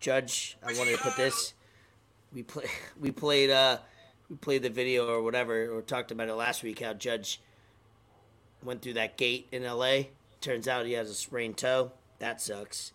[0.00, 1.54] Judge, I wanted to put this.
[2.32, 2.64] We play,
[3.00, 3.78] we played, uh,
[4.28, 6.80] we played the video or whatever, or talked about it last week.
[6.80, 7.40] How Judge
[8.62, 10.02] went through that gate in LA.
[10.40, 11.92] Turns out he has a sprained toe.
[12.18, 12.92] That sucks.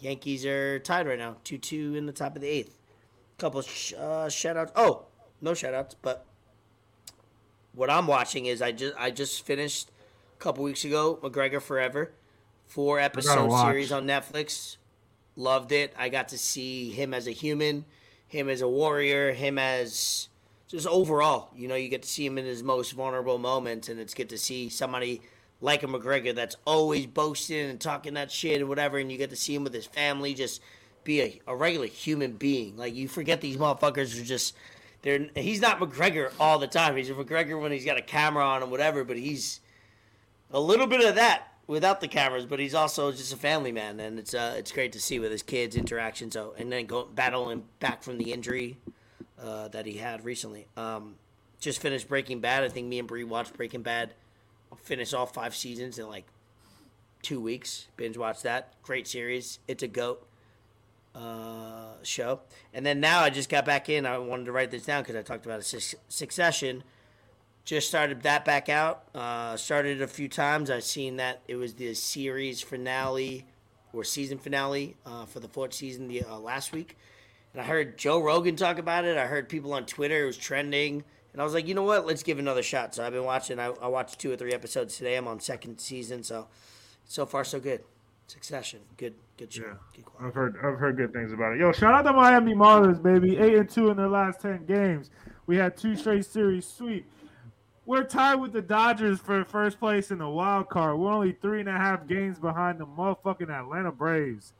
[0.00, 2.78] Yankees are tied right now, 2 2 in the top of the eighth.
[3.36, 4.72] Couple sh- uh, shout outs.
[4.76, 5.06] Oh,
[5.40, 6.26] no shout outs, but
[7.72, 9.90] what I'm watching is I just I just finished
[10.36, 12.12] a couple weeks ago McGregor Forever,
[12.66, 14.76] four episode series on Netflix.
[15.36, 15.94] Loved it.
[15.96, 17.84] I got to see him as a human,
[18.26, 20.28] him as a warrior, him as
[20.68, 21.50] just overall.
[21.56, 24.28] You know, you get to see him in his most vulnerable moments, and it's good
[24.28, 25.22] to see somebody
[25.60, 29.30] like a McGregor that's always boasting and talking that shit and whatever, and you get
[29.30, 30.60] to see him with his family just
[31.02, 32.76] be a, a regular human being.
[32.76, 34.54] Like you forget these motherfuckers are just
[35.02, 36.96] they're he's not McGregor all the time.
[36.96, 39.60] He's a McGregor when he's got a camera on and whatever, but he's
[40.50, 43.98] a little bit of that without the cameras, but he's also just a family man,
[44.00, 46.30] and it's uh it's great to see with his kids interaction.
[46.30, 48.78] So and then go battling back from the injury
[49.42, 50.66] uh, that he had recently.
[50.76, 51.16] Um,
[51.60, 52.64] just finished Breaking Bad.
[52.64, 54.14] I think me and Bree watched Breaking Bad.
[54.82, 56.26] Finish all five seasons in like
[57.22, 57.88] two weeks.
[57.96, 58.74] Binge watch that.
[58.82, 59.58] Great series.
[59.66, 60.26] It's a goat
[61.14, 62.40] uh, show.
[62.72, 64.06] And then now I just got back in.
[64.06, 66.84] I wanted to write this down because I talked about a suc- Succession.
[67.64, 69.04] Just started that back out.
[69.14, 70.70] Uh, started a few times.
[70.70, 73.44] I've seen that it was the series finale
[73.92, 76.96] or season finale uh, for the fourth season the uh, last week.
[77.58, 79.18] And I heard Joe Rogan talk about it.
[79.18, 80.22] I heard people on Twitter.
[80.22, 81.02] It was trending.
[81.32, 82.06] And I was like, you know what?
[82.06, 82.94] Let's give another shot.
[82.94, 83.58] So I've been watching.
[83.58, 85.16] I, I watched two or three episodes today.
[85.16, 86.22] I'm on second season.
[86.22, 86.46] So
[87.04, 87.80] so far so good.
[88.28, 88.78] Succession.
[88.96, 89.62] Good good show.
[89.62, 89.74] Yeah.
[89.92, 90.04] Good.
[90.24, 91.58] I've heard I've heard good things about it.
[91.58, 93.36] Yo, shout out to Miami Marlins, baby.
[93.38, 95.10] Eight and two in their last ten games.
[95.46, 97.10] We had two straight series sweep.
[97.86, 100.96] We're tied with the Dodgers for first place in the wild card.
[100.96, 104.52] We're only three and a half games behind the motherfucking Atlanta Braves.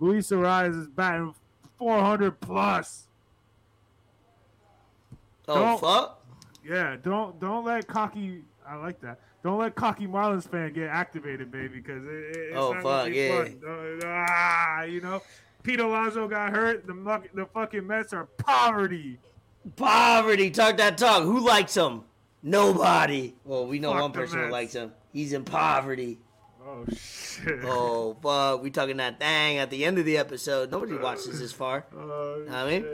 [0.00, 1.34] Luis Arraez is batting
[1.78, 3.08] 400 plus.
[5.48, 6.24] Oh Don't- fuck!
[6.64, 8.42] Yeah, don't don't let cocky.
[8.68, 9.20] I like that.
[9.44, 13.08] Don't let cocky Marlins fan get activated, baby, because it, it- it's Oh, not fuck,
[13.12, 13.44] yeah.
[13.44, 14.00] fun.
[14.04, 15.22] Ah, you know,
[15.62, 16.86] Pete Alonso got hurt.
[16.86, 19.18] The muck- the fucking Mets are poverty.
[19.76, 20.50] Poverty.
[20.50, 21.22] Talk that talk.
[21.22, 22.02] Who likes him?
[22.42, 23.34] Nobody.
[23.44, 24.92] Well, we know Fuck one person who likes him.
[25.12, 26.18] He's in poverty.
[26.66, 27.60] Oh shit.
[27.64, 28.62] Oh fuck!
[28.62, 30.70] We talking that thing at the end of the episode.
[30.70, 31.86] Nobody watches this far.
[31.96, 32.84] Oh, I mean-.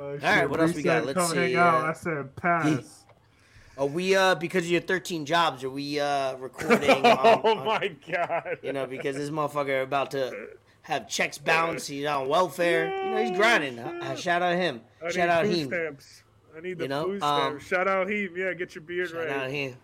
[0.00, 0.50] Oh, right, shit.
[0.50, 1.04] what else we got?
[1.04, 1.84] Let's see, out.
[1.84, 3.04] uh, I said pass.
[3.78, 5.62] Are we uh because of your 13 jobs?
[5.64, 6.90] Are we uh recording?
[7.04, 8.58] on, oh on- my god.
[8.62, 10.48] You know, because this motherfucker about to
[10.82, 11.88] have checks bounced.
[11.88, 12.88] He's on welfare.
[13.04, 13.78] You know, he's grinding.
[13.78, 14.80] Uh, Shout out him.
[15.04, 15.68] I Shout out him.
[15.68, 16.22] stamps.
[16.56, 17.66] I need the You know, food um, stamps.
[17.66, 18.30] Shout out him.
[18.36, 19.28] Yeah, get your beard right.
[19.28, 19.76] Shout out him.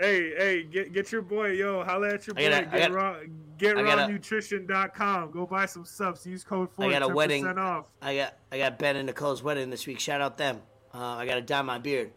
[0.00, 2.48] Hey, hey, get get your boy, yo, holla at your boy.
[2.48, 3.16] Gotta- get gotta- raw,
[3.58, 5.30] get gotta- rawnutrition.com.
[5.30, 6.26] Go buy some subs.
[6.26, 7.46] Use code 4 I got a 10% wedding.
[7.58, 7.86] off.
[8.02, 10.00] I got I got Ben and Nicole's wedding this week.
[10.00, 10.60] Shout out them.
[10.92, 12.12] Uh, I got to dye my beard.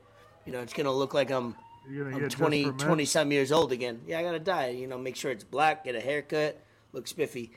[0.45, 1.55] You know, it's gonna look like I'm
[1.89, 4.01] I'm 20, 20 some years old again.
[4.05, 4.69] Yeah, I gotta dye.
[4.69, 5.83] You know, make sure it's black.
[5.85, 6.61] Get a haircut.
[6.93, 7.51] Look spiffy.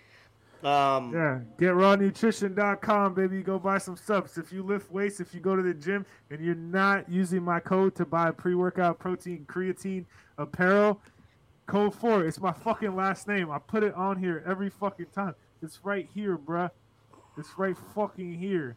[0.65, 3.43] Um, Yeah, get rawnutrition.com, baby.
[3.43, 4.37] Go buy some subs.
[4.39, 7.61] If you lift weights, if you go to the gym and you're not using my
[7.61, 10.05] code to buy pre workout protein, creatine,
[10.39, 11.01] apparel,
[11.67, 12.25] code 4.
[12.27, 13.51] It's my fucking last name.
[13.51, 15.35] I put it on here every fucking time.
[15.63, 16.71] It's right here, bruh.
[17.39, 18.77] It's right fucking here.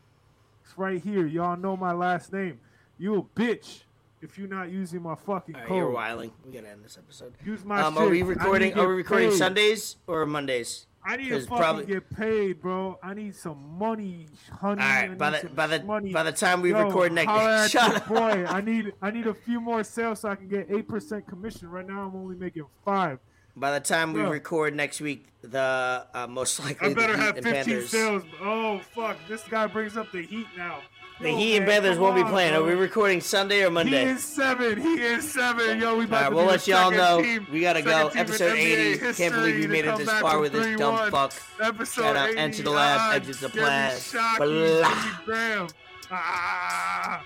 [0.64, 1.26] It's right here.
[1.26, 2.60] Y'all know my last name.
[2.98, 3.82] You a bitch
[4.22, 5.78] if you're not using my fucking right, code.
[5.78, 6.32] you're wiling.
[6.46, 7.34] We gotta end this episode.
[7.44, 8.04] Use my Um, shit.
[8.04, 8.74] are we recording?
[8.80, 9.32] Are we recording.
[9.32, 10.86] Sundays or Mondays?
[11.06, 12.98] I need to fucking probably- get paid, bro.
[13.04, 14.28] I need some money,
[14.62, 14.82] honey.
[14.82, 15.18] All right.
[15.18, 16.12] By the by the money.
[16.14, 18.08] by the time we Yo, record next, shut up.
[18.08, 18.46] boy.
[18.48, 21.70] I need I need a few more sales so I can get eight percent commission.
[21.70, 23.20] Right now, I'm only making five.
[23.56, 27.54] By the time we record next week, the uh, most likely I better have 15
[27.54, 27.90] Panthers.
[27.90, 28.24] sales.
[28.42, 29.18] Oh fuck!
[29.28, 30.80] This guy brings up the Heat now.
[31.20, 32.54] The Yo, Heat and man, won't be on, playing.
[32.54, 32.64] bro.
[32.64, 34.04] Are we recording Sunday or Monday?
[34.06, 34.82] He is seven.
[34.82, 35.80] He is seven.
[35.80, 37.22] Yo, we about right, to we'll let y'all know.
[37.22, 38.08] team- We gotta go.
[38.16, 39.14] Episode 80.
[39.14, 40.78] Can't believe we made it this far with this 3-1.
[40.78, 41.34] dumb fuck.
[41.62, 42.38] Episode Shout out 80.
[42.40, 44.12] Enter the Lab, Ah, Exit the Blast.
[44.14, 45.68] Blah.
[46.12, 47.24] Ah.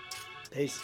[0.54, 0.80] Peace.